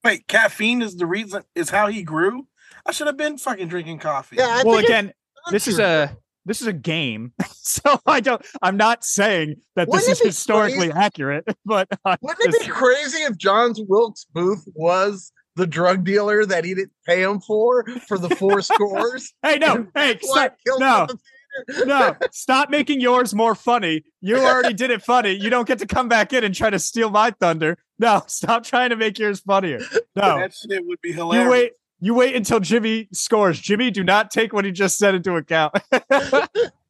[0.02, 2.46] Wait, caffeine is the reason is how he grew.
[2.84, 4.36] I should have been fucking drinking coffee.
[4.36, 5.12] Yeah, I well, again,
[5.50, 5.84] this is true.
[5.84, 6.16] a
[6.46, 8.44] this is a game, so I don't.
[8.62, 10.92] I'm not saying that this Wouldn't is historically crazy?
[10.92, 16.44] accurate, but I Wouldn't it be crazy if John Wilkes Booth was the drug dealer
[16.44, 19.32] that he didn't pay him for for the four scores?
[19.42, 21.18] hey, no, hey, stop, it killed him no, at the
[21.66, 21.86] theater.
[21.86, 24.02] no, stop making yours more funny.
[24.20, 25.32] You already did it funny.
[25.32, 27.78] You don't get to come back in and try to steal my thunder.
[27.98, 29.78] No, stop trying to make yours funnier.
[30.16, 31.44] No, that shit would be hilarious.
[31.44, 31.72] you wait.
[32.04, 33.58] You wait until Jimi scores.
[33.58, 35.72] Jimi, do not take what he just said into account.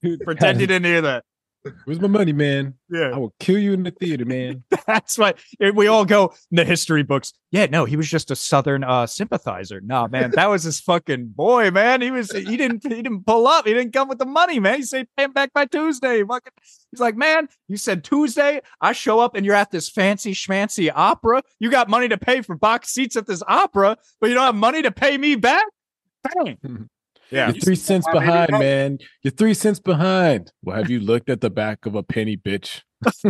[0.24, 1.22] Pretend you didn't hear that.
[1.84, 2.74] Where's my money, man?
[2.90, 3.12] Yeah.
[3.14, 4.64] I will kill you in the theater, man.
[4.87, 5.35] that's why
[5.74, 7.32] we all go in the history books.
[7.51, 9.80] Yeah, no, he was just a Southern uh, sympathizer.
[9.80, 12.01] Nah, man, that was his fucking boy, man.
[12.01, 13.66] He was he didn't he didn't pull up.
[13.66, 14.76] He didn't come with the money, man.
[14.76, 16.22] He said pay him back by Tuesday.
[16.22, 16.53] Fucking,
[16.91, 18.61] he's like, man, you said Tuesday.
[18.80, 21.43] I show up and you're at this fancy schmancy opera.
[21.61, 24.55] You got money to pay for box seats at this opera, but you don't have
[24.55, 25.64] money to pay me back.
[26.22, 26.89] Bang.
[27.30, 27.48] Yeah.
[27.50, 28.98] You're three cents behind, man.
[29.22, 30.52] You're three cents behind.
[30.62, 32.82] Well, have you looked at the back of a penny, bitch?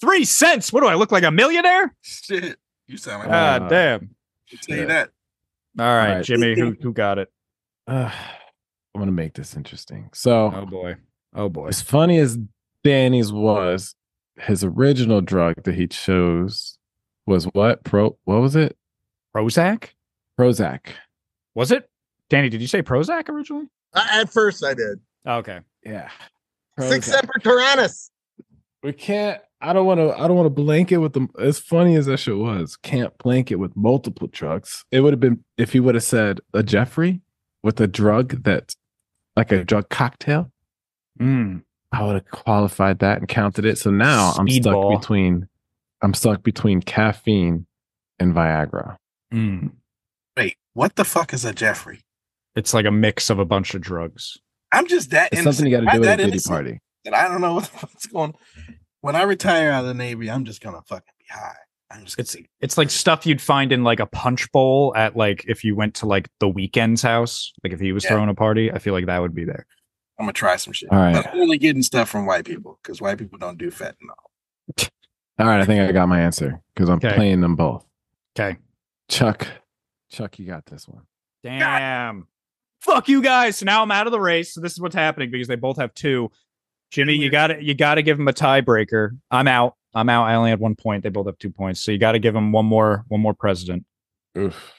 [0.00, 0.72] Three cents.
[0.72, 1.94] What do I look like a millionaire?
[2.02, 2.56] Shit.
[2.86, 4.10] You sound like Uh, God damn.
[4.52, 5.10] I'll tell you that.
[5.78, 6.24] All right, All right.
[6.24, 7.28] Jimi, who who got it?
[7.86, 8.10] Uh,
[8.94, 10.10] I'm gonna make this interesting.
[10.12, 10.96] So, Oh boy.
[11.34, 11.68] Oh boy.
[11.68, 12.38] as funny as
[12.84, 13.94] Danny's was,
[14.36, 16.78] his original drug that he chose
[17.26, 17.84] was what?
[17.84, 18.16] Pro?
[18.24, 18.76] What was it?
[19.34, 19.88] Prozac?
[20.38, 20.80] Prozac.
[21.54, 21.88] Was it?
[22.32, 23.66] Danny, did you say Prozac originally?
[23.92, 24.98] Uh, At first, I did.
[25.26, 25.60] Okay.
[25.84, 26.08] Yeah.
[26.80, 27.12] Six Prozac.
[27.12, 28.08] Semper Tyrannis.
[28.82, 29.38] We can't.
[29.60, 30.18] I don't want to.
[30.18, 31.28] I don't want to blanket with them.
[31.38, 34.82] As funny as that shit was, can't blanket with multiple drugs.
[34.90, 37.20] It would have been if he would have said a Jeffrey
[37.62, 38.74] with a drug that,
[39.36, 40.50] like a drug cocktail.
[41.20, 41.64] Mm.
[41.92, 43.76] I would have qualified that and counted it.
[43.76, 44.98] So now I'm stuck Speedball.
[44.98, 45.48] between.
[46.00, 47.66] I'm stuck between caffeine
[48.18, 48.96] and Viagra.
[49.34, 49.72] Mm.
[50.34, 52.00] Wait, what the fuck is a Jeffrey?
[52.56, 54.36] It's like a mix of a bunch of drugs.
[54.72, 55.56] I'm just that It's innocent.
[55.56, 56.80] something you got to do at that a kitty party.
[57.04, 58.34] And I don't know what the fuck's going.
[59.00, 61.56] When I retire out of the Navy, I'm just gonna fucking be high.
[61.90, 62.46] I'm just gonna It's see.
[62.60, 65.94] it's like stuff you'd find in like a punch bowl at like if you went
[65.96, 68.10] to like the Weeknd's house, like if he was Yeah.
[68.10, 69.66] throwing a party, I feel like that would be there.
[70.18, 70.90] I'm gonna try some shit.
[70.92, 71.14] All right.
[71.14, 74.14] But I'm only getting stuff from white people because white people don't do fentanyl.
[75.38, 77.14] All right, I think I got my answer because I'm Okay.
[77.14, 77.84] playing them both.
[78.38, 78.58] Okay.
[79.08, 79.46] Chuck,
[80.10, 81.02] Chuck, you got this one.
[81.42, 82.28] Damn.
[82.82, 83.58] Fuck you guys.
[83.58, 84.54] So now I'm out of the race.
[84.54, 86.30] So this is what's happening because they both have two.
[86.92, 89.18] Jimi, you got to you got to give him a tiebreaker.
[89.30, 89.76] I'm out.
[89.94, 90.24] I'm out.
[90.24, 91.02] I only had one point.
[91.02, 91.80] They both have two points.
[91.82, 93.84] So you got to give him one more one more president.
[94.36, 94.74] Oof.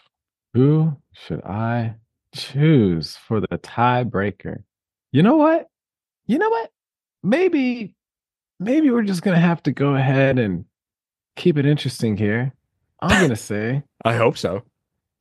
[0.54, 1.96] Who should I
[2.36, 4.64] choose for the tiebreaker?
[5.12, 5.68] You know what?
[6.28, 6.72] You know what?
[7.24, 7.96] Maybe,
[8.60, 10.66] maybe we're just gonna have to go ahead and
[11.36, 12.54] keep it interesting here.
[13.00, 14.64] I'm gonna say I hope so.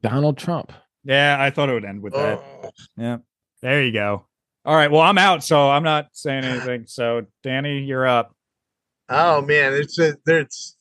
[0.02, 0.72] Donald Trump.
[1.04, 2.38] Yeah, I thought it would end with that.
[2.38, 2.51] Oh.
[2.96, 3.18] Yeah.
[3.62, 4.26] There you go.
[4.64, 4.90] All right.
[4.90, 6.84] Well, I'm out, so I'm not saying anything.
[6.86, 8.34] So, Danny, you're up.
[9.08, 10.76] oh man, it's just there's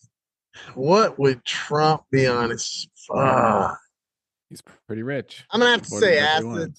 [0.75, 3.77] what would Trump be on his fuck.
[4.49, 5.45] He's pretty rich.
[5.51, 6.73] I'm gonna have to say acid.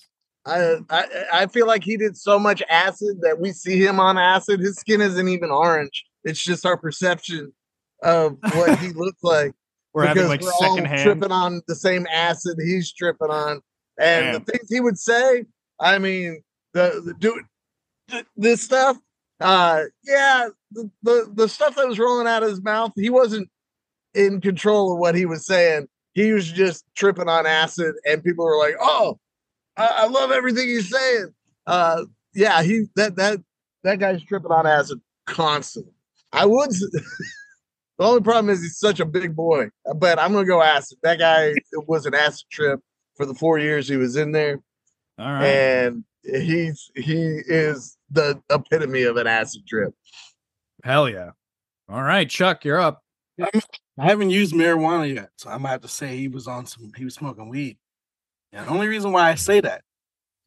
[0.44, 4.18] I, I I feel like he did so much acid that we see him on
[4.18, 4.61] acid.
[4.61, 6.05] His skin isn't even orange.
[6.24, 7.53] It's just our perception
[8.03, 9.53] of what he looks like.
[9.94, 11.03] We're having like we're all secondhand.
[11.03, 13.61] tripping on the same acid he's tripping on,
[13.99, 14.34] and Damn.
[14.34, 15.45] the things he would say.
[15.80, 17.45] I mean, the the dude,
[18.11, 18.97] th- this stuff.
[19.40, 23.49] Uh, yeah, the, the the stuff that was rolling out of his mouth, he wasn't
[24.14, 25.88] in control of what he was saying.
[26.14, 29.18] He was just tripping on acid, and people were like, "Oh,
[29.76, 31.34] I, I love everything he's saying."
[31.66, 33.40] Uh, yeah, he that that
[33.82, 35.93] that guy's tripping on acid constantly.
[36.32, 36.70] I would.
[36.70, 37.05] the
[37.99, 40.99] only problem is he's such a big boy, but I'm gonna go acid.
[41.03, 42.80] That guy it was an acid trip
[43.22, 44.60] for the four years he was in there,
[45.16, 45.44] All right.
[45.46, 49.94] and he's he is the epitome of an acid trip.
[50.82, 51.30] Hell yeah.
[51.88, 53.00] All right, Chuck, you're up.
[53.40, 53.48] I
[53.96, 56.90] haven't used marijuana yet, so I'm gonna have to say he was on some.
[56.96, 57.78] He was smoking weed.
[58.52, 59.82] And the only reason why I say that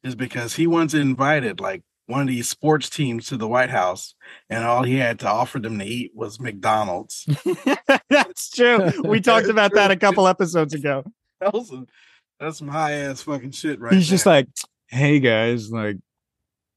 [0.04, 4.14] is because he once invited like one of these sports teams to the White House,
[4.50, 7.26] and all he had to offer them to eat was McDonald's.
[8.10, 8.92] That's true.
[9.02, 11.04] We talked about that a couple episodes ago.
[11.40, 11.86] That was a-
[12.40, 13.92] that's some high ass fucking shit, right?
[13.92, 14.48] He's just like,
[14.88, 15.96] hey guys, like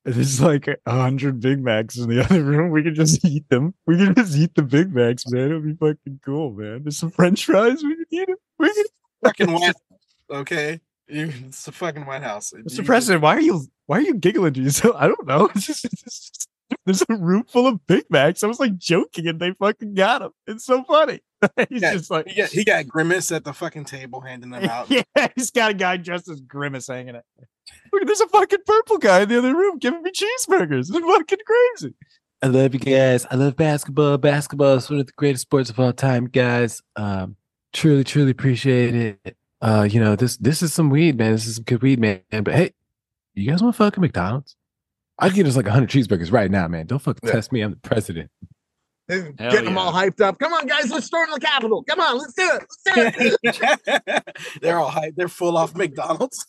[0.06, 2.72] there's like a hundred Big Macs in the other room.
[2.72, 3.74] We can just eat them.
[3.86, 5.50] We can just eat the Big Macs, man.
[5.50, 6.84] It'll be fucking cool, man.
[6.84, 7.84] There's some French fries.
[7.84, 8.38] We can eat them.
[8.58, 8.86] We can
[9.24, 9.76] fucking White.
[10.32, 12.54] Okay, it's the fucking White House.
[12.56, 12.78] Mr.
[12.80, 14.96] You- President, why are you why are you giggling to yourself?
[14.98, 15.50] I don't know.
[15.56, 16.48] It's just, it's just
[16.86, 18.44] there's a room full of Big Macs.
[18.44, 20.32] I was like joking, and they fucking got him.
[20.48, 21.20] It's so funny.
[21.70, 24.66] He's Yeah, just like, He got, he got Grimace at the fucking table handing them
[24.66, 24.90] out.
[24.92, 25.04] yeah,
[25.36, 27.24] he's got a guy dressed as Grimace hanging it.
[27.94, 30.90] Look, there's a fucking purple guy in the other room giving me cheeseburgers.
[30.90, 31.94] It's fucking crazy.
[32.42, 33.26] I love you guys.
[33.30, 34.18] I love basketball.
[34.18, 36.82] Basketball is one of the greatest sports of all time, guys.
[36.96, 37.36] Um,
[37.74, 39.36] truly, truly appreciate it.
[39.62, 41.34] Uh, you know, this this is some weed, man.
[41.34, 42.22] This is some good weed, man.
[42.32, 42.72] But hey,
[43.34, 44.56] you guys want fucking McDonald's?
[45.20, 46.86] I'd get us like hundred cheeseburgers right now, man.
[46.86, 47.34] Don't fucking Yeah.
[47.34, 47.60] test me.
[47.60, 48.32] I'm the president.
[49.10, 50.38] And Hell Getting them all hyped up.
[50.40, 51.84] Come on, guys, let's storm the Capitol.
[51.84, 52.66] Come on, let's do it.
[52.86, 54.24] Let's do it.
[54.62, 55.16] they're all hyped.
[55.16, 56.46] They're full off McDonald's.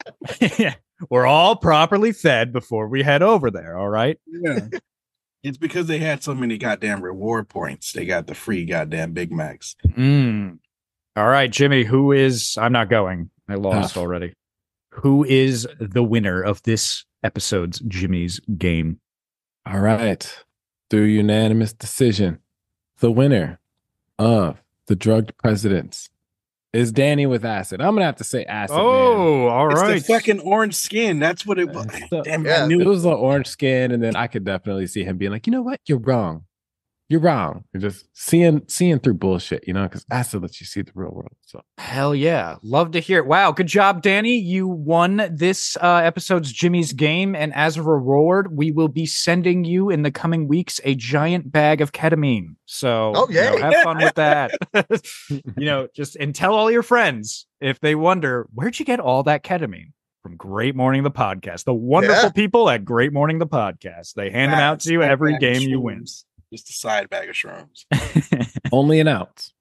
[0.58, 0.74] yeah.
[1.10, 3.76] We're all properly fed before we head over there.
[3.76, 4.18] All right.
[4.26, 4.60] Yeah.
[5.42, 7.92] It's because they had so many goddamn reward points.
[7.92, 9.74] They got the free goddamn Big Macs.
[9.88, 10.58] Mm.
[11.16, 13.30] All right, Jimi, who is I'm not going.
[13.48, 14.00] I lost Ah.
[14.00, 14.32] already.
[14.92, 19.00] Who is the winner of this episode's Jimi's game?
[19.66, 20.43] All right.
[20.94, 22.38] Through unanimous decision,
[23.00, 23.58] the winner
[24.16, 26.08] of the drugged presidents
[26.72, 27.80] is Danny with acid.
[27.80, 28.76] I'm gonna have to say acid.
[28.76, 28.84] man.
[28.86, 31.18] Oh, all It's the fucking orange skin.
[31.18, 31.86] That's what it was.
[31.86, 32.66] It's the- Damn, Yeah.
[32.66, 35.48] I It was the orange skin, and then I could definitely see him being like,
[35.48, 36.44] you know what, you're wrong.
[37.14, 37.62] You're wrong.
[37.72, 41.12] You're just seeing seeing through bullshit, you know, because acid lets you see the real
[41.12, 41.30] world.
[41.42, 42.56] So Hell yeah.
[42.64, 43.26] Love to hear it.
[43.26, 43.52] Wow.
[43.52, 44.36] Good job, Danny.
[44.36, 47.36] You won this uh, episode's Jimi's game.
[47.36, 51.52] And as a reward, we will be sending you in the coming weeks a giant
[51.52, 52.56] bag of ketamine.
[52.64, 54.50] So Oh, you know, have fun with that.
[55.30, 59.22] you know, just and tell all your friends if they wonder, where'd you get all
[59.22, 59.92] that ketamine?
[60.24, 61.62] From Great Morning the Podcast.
[61.64, 62.30] The wonderful Yeah.
[62.32, 64.14] people at Great Morning the Podcast.
[64.14, 66.04] They hand them out to you every of game you win.
[66.54, 66.58] Shrooms.
[66.58, 68.60] Just a side bag of shrooms.
[68.72, 69.52] only an ounce.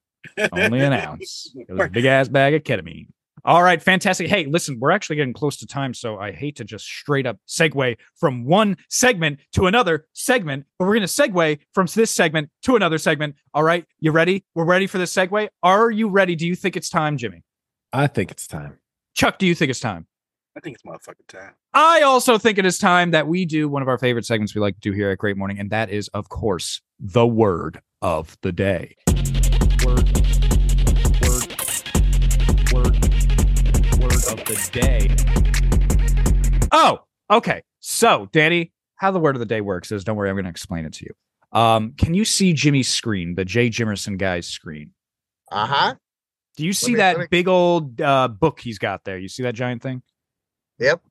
[0.52, 1.54] Only an ounce.
[1.56, 3.08] It was a big ass bag of ketamine.
[3.46, 4.28] All right, fantastic.
[4.30, 7.38] Hey, listen, we're actually getting close to time, so I hate to just straight up
[7.46, 12.50] segue from one segment to another segment, but we're going to segue from this segment
[12.62, 13.36] to another segment.
[13.54, 14.46] All right, you ready?
[14.56, 15.50] We're ready for this segue.
[15.62, 16.36] Are you ready?
[16.36, 17.44] Do you think it's time, Jimi?
[17.92, 18.78] I think it's time.
[19.14, 20.08] Chuck, do you think it's time?
[20.56, 21.56] I think it's motherfucking time.
[21.74, 24.62] I also think it is time that we do one of our favorite segments we
[24.62, 28.38] like to do here at Great Morning, and that is, of course, the word of
[28.44, 28.96] the day.
[29.84, 30.08] Word,
[31.24, 31.50] word,
[32.72, 32.94] word,
[34.00, 35.10] word of the day.
[36.72, 37.00] Oh,
[37.32, 37.64] okay.
[37.80, 40.52] So, Danny, how the word of the day works is don't worry, I'm going to
[40.52, 41.60] explain it to you.
[41.60, 44.92] Um, can you see Jimi's screen, the Jay Jimerson guy's screen?
[45.52, 45.96] Uh huh.
[46.58, 49.18] Do you see me- that me- big old uh, book he's got there?
[49.18, 50.04] You see that giant thing?
[50.84, 51.02] Yep.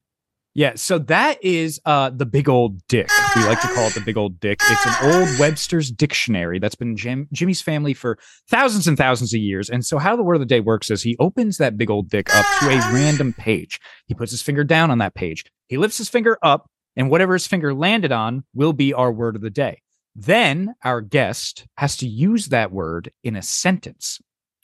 [0.54, 3.08] Yeah, so that is uh the big old dick.
[3.34, 4.60] We like to call it the big old dick.
[4.62, 8.18] It's an old Webster's dictionary that's been Jim, Jimi's family for
[8.48, 9.70] thousands and thousands of years.
[9.70, 12.10] And so how the word of the day works is he opens that big old
[12.10, 13.80] dick up to a random page.
[14.06, 15.44] He puts his finger down on that page.
[15.68, 16.66] He lifts his finger up
[16.96, 19.80] and whatever his finger landed on will be our word of the day.
[20.14, 24.20] Then our guest has to use that word in a sentence.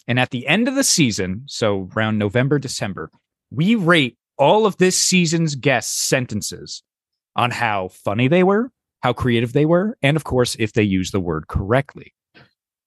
[0.06, 3.11] And at the end of the season, so around November, December,
[3.50, 6.82] we rate all of this season's guests' sentences
[7.36, 8.70] on how funny they were,
[9.03, 12.14] how creative they were, and of course, if they use the word correctly.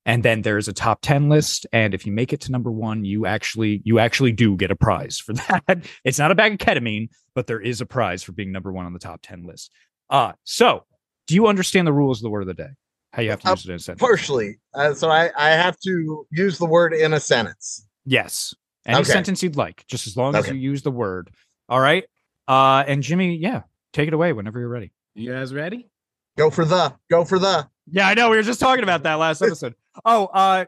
[0.05, 1.67] And then there's a top 10 list.
[1.71, 4.75] And if you make it to number one, you actually you actually do get a
[4.75, 5.33] prize for
[5.67, 5.85] that.
[6.03, 8.87] It's not a bag of ketamine, but there is a prize for being number one
[8.87, 9.69] on the top 10 list.
[10.09, 10.85] Uh so
[11.27, 12.71] do you understand the rules of the word of the day?
[13.13, 14.01] How you have to Uh, use it in a sentence?
[14.01, 14.55] Partially.
[14.73, 17.85] Uh, so I, I have to use the word in a sentence.
[18.03, 18.55] Yes.
[18.85, 19.11] Any Okay.
[19.11, 21.29] sentence you'd like, just as long as you use the word.
[21.69, 22.03] All right.
[22.47, 23.61] Uh, and Jimi, yeah,
[23.93, 24.91] take it away whenever you're ready.
[25.13, 25.89] You guys ready?
[26.37, 26.93] Go for the.
[27.09, 27.67] Go for the.
[27.91, 28.29] Yeah, I know.
[28.29, 29.75] We were just talking about that last episode.
[30.05, 30.65] oh, uh,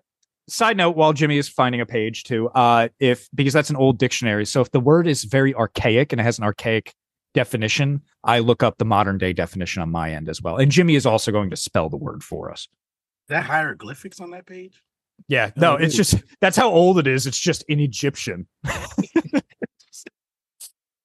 [0.47, 3.97] side note, while Jimi is finding a page too, uh, if because that's an old
[3.97, 4.45] dictionary.
[4.45, 6.93] So if the word is very archaic and it has an archaic
[7.33, 10.57] definition, I look up the modern day definition on my end as well.
[10.57, 12.61] And Jimi is also going to spell the word for us.
[12.61, 14.83] Is that hieroglyphics on that page?
[15.27, 17.27] Yeah, oh, no, Oh, it's just that's how old it is.
[17.27, 18.47] It's just in Egyptian.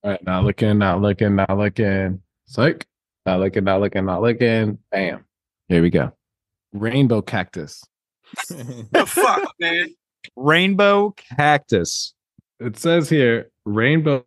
[0.04, 2.22] All right, not looking, not looking, not looking.
[2.46, 2.86] Psych.
[3.26, 4.78] Not looking, not looking, not looking.
[4.90, 5.24] Bam.
[5.68, 6.12] Here we go.
[6.72, 7.84] Rainbow cactus.
[8.48, 9.88] The fuck, man.
[10.36, 12.14] Rainbow cactus.
[12.60, 14.24] It says here rainbow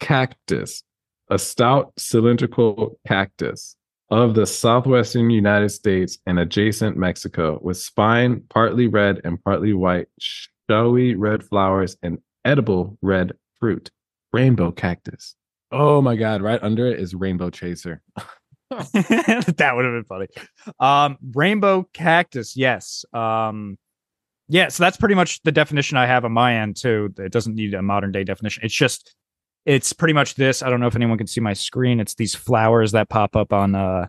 [0.00, 0.82] cactus,
[1.28, 3.76] a stout cylindrical cactus
[4.10, 10.08] of the southwestern United States and adjacent Mexico, with spine partly red and partly white,
[10.68, 13.90] showy red flowers, and edible red fruit.
[14.32, 15.34] Rainbow cactus.
[15.72, 18.02] Oh my God, right under it is rainbow chaser.
[18.70, 20.26] that would have been funny.
[20.78, 23.04] Um, rainbow cactus, yes.
[23.12, 23.76] Um,
[24.48, 27.14] yeah, so that's pretty much the definition I have on my end too.
[27.18, 28.64] It doesn't need a modern day definition.
[28.64, 29.14] It's just
[29.66, 30.62] it's pretty much this.
[30.62, 32.00] I don't know if anyone can see my screen.
[32.00, 34.08] It's these flowers that pop up on uh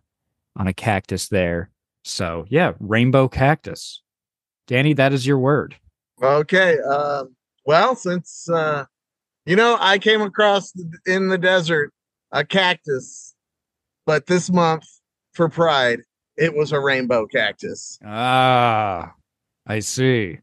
[0.56, 1.70] on a cactus there.
[2.04, 4.02] So yeah, rainbow cactus.
[4.68, 5.76] Danny, that is your word.
[6.22, 6.78] Okay.
[6.88, 7.26] Uh,
[7.66, 8.86] well, since uh,
[9.46, 10.74] you know, I came across
[11.06, 11.94] in the desert
[12.32, 13.36] a cactus,
[14.06, 14.86] but this month
[15.34, 16.02] for Pride,
[16.38, 18.00] it was a rainbow cactus.
[18.06, 19.14] Ah,
[19.66, 20.40] I see.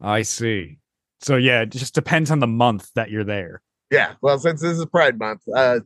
[0.00, 0.78] I see.
[1.20, 3.62] So yeah, it just depends on the month that you're there.
[3.90, 4.14] Yeah.
[4.22, 5.80] Well, since this is Pride Month, uh,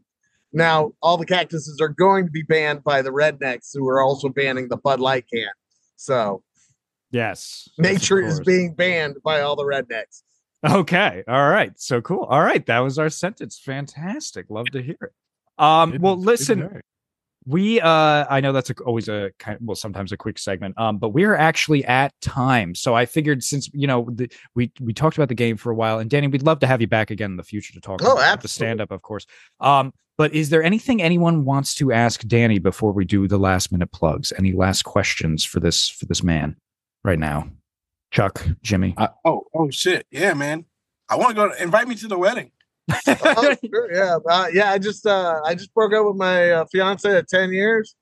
[0.53, 4.29] now all the cactuses are going to be banned by the rednecks, who are also
[4.29, 5.49] banning the Bud Light can.
[5.97, 6.43] So
[7.11, 7.69] Yes.
[7.79, 10.23] Yes, nature is being banned by all the rednecks.
[10.65, 11.23] Okay.
[11.29, 11.79] All right.
[11.79, 12.25] So cool.
[12.25, 12.65] All right.
[12.67, 13.61] That was our sentence.
[13.63, 14.47] Fantastic.
[14.49, 15.13] Love to hear it.
[15.63, 16.85] Um, Good- well, listen, work.
[17.47, 20.79] We uh I know that's a, always a kind well sometimes a quick segment.
[20.79, 22.75] Um, but we're actually at time.
[22.75, 25.75] So I figured since you know the, we we talked about the game for a
[25.75, 28.01] while, and Danny, we'd love to have you back again in the future to talk
[28.03, 28.49] Oh, about the absolutely.
[28.49, 29.27] stand up, of course.
[29.61, 33.73] Um, but is there anything anyone wants to ask Danny before we do the last
[33.73, 34.33] minute plugs?
[34.39, 36.57] Any last questions for this for this man
[37.03, 37.49] right now?
[38.11, 38.95] Chuck, Jimi.
[39.25, 40.07] Oh, oh shit.
[40.11, 40.65] Yeah, man.
[41.09, 41.53] I want to go.
[41.61, 42.53] Invite me to the wedding.
[42.91, 44.71] Oh, sure, yeah, uh, yeah.
[44.73, 47.95] I just uh, I just broke up with my uh, fiance at ten years.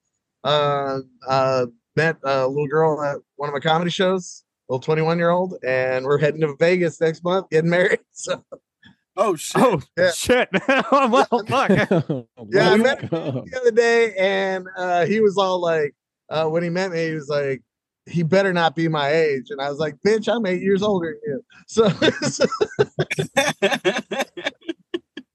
[0.44, 1.66] Uh, uh,
[1.96, 5.54] met a little girl at one of my comedy shows, little twenty one year old,
[5.64, 8.00] and we're heading to Vegas next month, getting married.
[8.12, 8.42] So
[9.16, 9.62] Oh shit.
[9.62, 10.10] oh Yeah.
[10.12, 10.48] shit!
[10.90, 11.68] well, fuck.
[11.68, 13.44] Yeah, I met go.
[13.46, 15.94] the other day, and uh, he was all like,
[16.30, 17.62] uh, when he met me, he was like,
[18.06, 21.14] he better not be my age, and I was like, bitch, I'm eight years older
[21.26, 21.44] than you.
[21.66, 21.88] So,
[22.28, 22.46] so,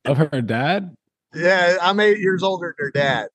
[0.08, 0.96] of her dad.
[1.34, 3.28] yeah, I'm eight years older than her dad.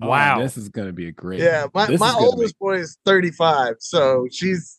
[0.00, 0.40] Oh, Wow.
[0.40, 1.40] this is gonna be a great.
[1.40, 4.78] Yeah, my, This my is gonna oldest boy is 35, so she's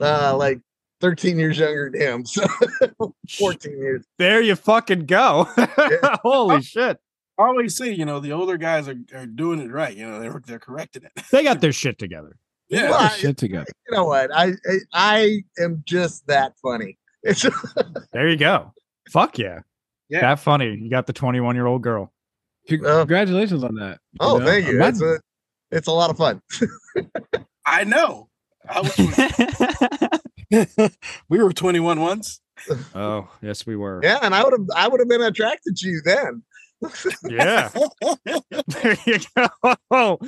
[0.00, 0.60] uh like
[1.00, 2.24] 13 years younger than him.
[2.98, 4.04] So 14 years.
[4.18, 5.46] There you fucking go.
[6.22, 6.98] Holy shit.
[7.38, 9.94] I always say, you know, the older guys are, are doing it right.
[9.94, 11.12] You know, they're they're correcting it.
[11.30, 12.36] They got their shit together.
[12.68, 12.90] Yeah.
[12.90, 13.70] Well, I- shit together.
[13.88, 14.34] You know what?
[14.34, 16.98] I I, I am just that funny.
[17.22, 17.46] It's
[18.12, 18.72] There you go.
[19.10, 19.60] Fuck yeah.
[20.08, 20.20] Yeah.
[20.20, 20.74] That funny.
[20.74, 22.12] You got the 21 year old girl.
[22.68, 23.98] Congratulations on that.
[24.20, 24.44] oh, know?
[24.44, 24.82] thank you.
[24.82, 25.20] It's a
[25.70, 26.42] it's a lot of fun.
[27.66, 28.28] I know.
[28.68, 28.80] I
[30.50, 30.90] was,
[31.28, 32.40] we were 21 once.
[32.94, 34.00] oh, yes, we were.
[34.02, 36.42] Yeah, and I would have I would have been attracted to you then.
[37.28, 37.70] Yeah.
[38.66, 40.18] there you go.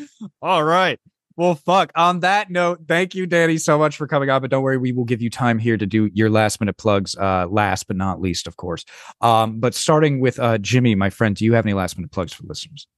[0.43, 0.99] All right.
[1.39, 1.93] Well, fuck.
[1.95, 4.41] On that note, thank you, Danny, so much for coming on.
[4.41, 7.15] But don't worry, we will give you time here to do your last minute plugs.
[7.15, 8.85] Uh, last but not least, of course.
[9.21, 12.33] Um, but starting with uh, Jimi, my friend, do you have any last minute plugs
[12.33, 12.89] for listeners?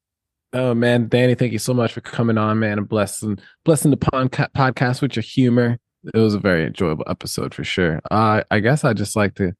[0.54, 3.98] Oh man, Danny, thank you so much for coming on, man, and blessing blessing the
[3.98, 5.78] podca- podcast with your humor.
[6.14, 8.00] It was a very enjoyable episode for sure.
[8.10, 9.52] Uh, I guess I just like to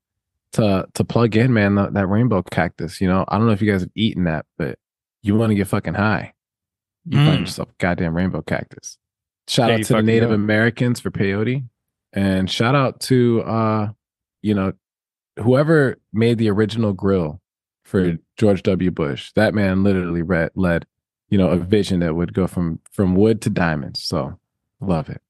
[0.55, 2.99] to to plug in, man, that, that rainbow cactus.
[2.99, 4.79] You know, I don't know if you guys have eaten that, but
[5.23, 6.33] you want to get fucking high,
[7.07, 7.27] you Mm.
[7.27, 8.99] find yourself a goddamn rainbow cactus.
[9.49, 10.35] Shout Yeah, out to the Native do.
[10.35, 11.65] Americans for peyote,
[12.13, 13.89] and shout out to uh,
[14.43, 14.73] you know,
[15.39, 17.41] whoever made the original grill
[17.85, 18.91] for George W.
[18.91, 19.33] Bush.
[19.35, 20.87] That man literally read, led,
[21.29, 24.03] you know, a vision that would go from from wood to diamonds.
[24.03, 24.39] So
[24.81, 25.21] love it.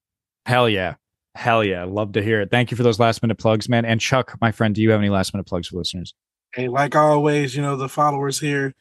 [0.47, 0.95] Hell yeah.
[1.35, 1.85] Hell yeah.
[1.85, 2.51] Love to hear it.
[2.51, 3.85] Thank you for those last minute plugs, man.
[3.85, 6.13] And Chuck, my friend, do you have any last minute plugs for listeners?
[6.55, 8.75] Hey, like always, you know, the followers here,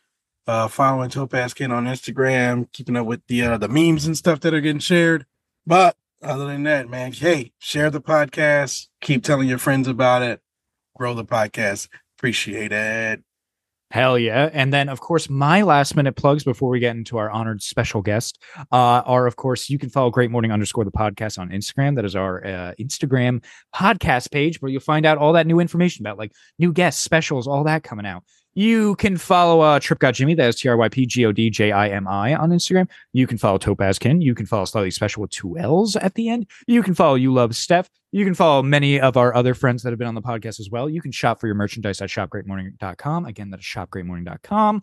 [0.47, 4.39] uh, following Topaz Kid on Instagram, keeping up with the uh, the memes and stuff
[4.41, 5.25] that are getting shared.
[5.65, 10.41] But other than that, man, hey, share the podcast, keep telling your friends about it,
[10.95, 11.87] grow the podcast.
[12.17, 13.23] Appreciate it.
[13.91, 14.51] Hell yeah.
[14.53, 18.03] And then, of course, my last minute plugs before we get into our honored special
[18.03, 18.39] guest
[18.71, 21.95] uh, are, of course, you can follow Great Morning underscore the podcast on Instagram.
[21.95, 26.05] That is our uh, Instagram podcast page where you'll find out all that new information
[26.05, 28.23] about like new guests, specials, all that coming out.
[28.55, 30.35] You can follow uh, Tryp God Jimi.
[30.35, 32.87] That is T R Y P G O D J I M I on Instagram.
[33.13, 34.21] You can follow Topazkin.
[34.21, 36.47] You can follow Slightly Special with two L's at the end.
[36.67, 37.89] You can follow You Love Steph.
[38.11, 40.69] You can follow many of our other friends that have been on the podcast as
[40.71, 40.89] well.
[40.89, 43.25] You can shop for your merchandise at shopgreatmorning.com.
[43.25, 44.81] Again, that is shopgreatmorning.com.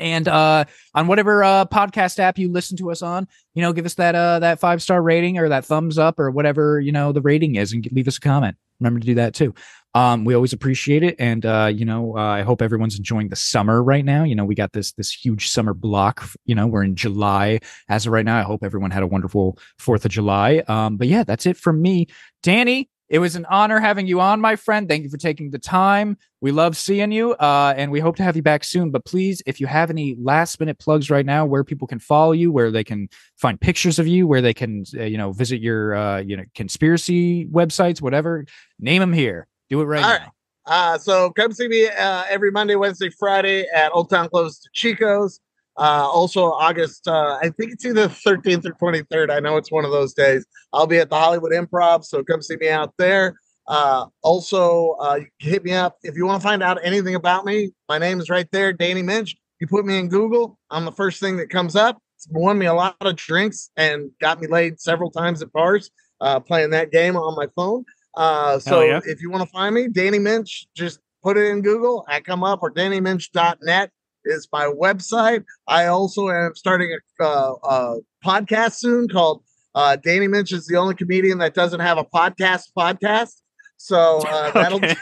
[0.00, 3.84] And uh, on whatever uh, podcast app you listen to us on, you know, give
[3.84, 7.12] us that uh, that five star rating or that thumbs up or whatever you know
[7.12, 8.56] the rating is, and leave us a comment.
[8.80, 9.54] Remember to do that too.
[9.94, 13.36] Um, we always appreciate it, and uh, you know, uh, I hope everyone's enjoying the
[13.36, 14.22] summer right now.
[14.22, 16.24] You know, we got this this huge summer block.
[16.44, 18.38] You know, we're in July as of right now.
[18.38, 20.62] I hope everyone had a wonderful Fourth of July.
[20.68, 22.06] Um, but yeah, that's it from me,
[22.42, 22.90] Danny.
[23.08, 24.88] It was an honor having you on, my friend.
[24.88, 26.18] Thank you for taking the time.
[26.40, 28.90] We love seeing you, uh, and we hope to have you back soon.
[28.90, 32.32] But please, if you have any last minute plugs right now, where people can follow
[32.32, 35.60] you, where they can find pictures of you, where they can, uh, you know, visit
[35.60, 38.44] your, uh, you know, conspiracy websites, whatever,
[38.78, 39.46] name them here.
[39.70, 40.18] Do it right All now.
[40.18, 40.28] right.
[40.66, 44.68] Uh, so come see me uh, every Monday, Wednesday, Friday at Old Town Close to
[44.74, 45.40] Chico's.
[45.78, 49.30] Uh, also, August, uh, I think it's either 13th or 23rd.
[49.30, 50.44] I know it's one of those days.
[50.72, 53.38] I'll be at the Hollywood Improv, so come see me out there.
[53.68, 57.70] Uh, also, uh, hit me up if you want to find out anything about me.
[57.88, 59.36] My name is right there, Danny Minch.
[59.60, 61.98] You put me in Google, I'm the first thing that comes up.
[62.16, 65.90] It's won me a lot of drinks and got me laid several times at bars
[66.20, 67.84] uh, playing that game on my phone.
[68.16, 69.00] Uh, so yeah.
[69.04, 72.04] if you want to find me, Danny Minch, just put it in Google.
[72.08, 73.90] I come up or DannyMinch.net
[74.24, 75.44] is my website.
[75.66, 79.42] I also am starting a, uh, a podcast soon called
[79.74, 83.42] Uh, Danny Minch is the only comedian that doesn't have a podcast podcast.
[83.76, 84.88] So uh, that'll be.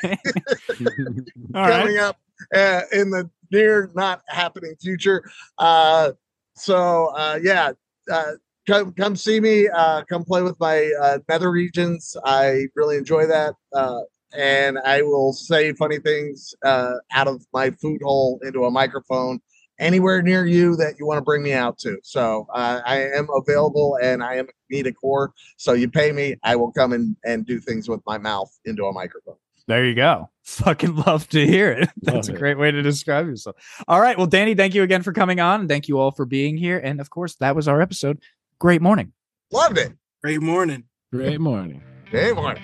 [1.55, 1.81] All right.
[1.81, 2.19] coming up
[2.55, 5.23] uh, in the near not happening future.
[5.59, 6.13] Uh,
[6.57, 7.73] so uh, yeah,
[8.11, 8.33] uh,
[8.67, 9.69] come come see me.
[9.69, 12.17] Uh, come play with my uh, nether regions.
[12.25, 13.55] I really enjoy that.
[13.73, 14.01] Uh,
[14.37, 19.41] and I will say funny things uh, out of my food hole into a microphone
[19.79, 21.99] anywhere near you that you want to bring me out to.
[22.03, 25.33] So uh, I am available and I am a comedic core.
[25.59, 28.87] So you pay me, I will come in and do things with my mouth into
[28.87, 29.37] a microphone.
[29.69, 30.31] There you go.
[30.45, 31.91] Fucking love to hear it.
[32.03, 32.41] That's a Love it.
[32.41, 33.57] great way to describe yourself.
[33.89, 34.17] All right.
[34.17, 35.61] Well, Danny, thank you again for coming on.
[35.61, 36.79] And thank you all for being here.
[36.79, 38.21] And of course, that was our episode.
[38.61, 39.13] Great morning.
[39.51, 39.93] Loved it.
[40.23, 40.85] Great morning.
[41.13, 41.83] Great morning.
[42.11, 42.63] Great morning.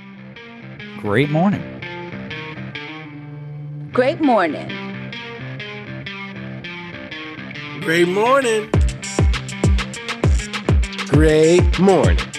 [1.02, 1.60] Great morning.
[3.92, 4.68] Great morning.
[7.80, 8.70] Great morning.
[11.08, 12.31] Great morning.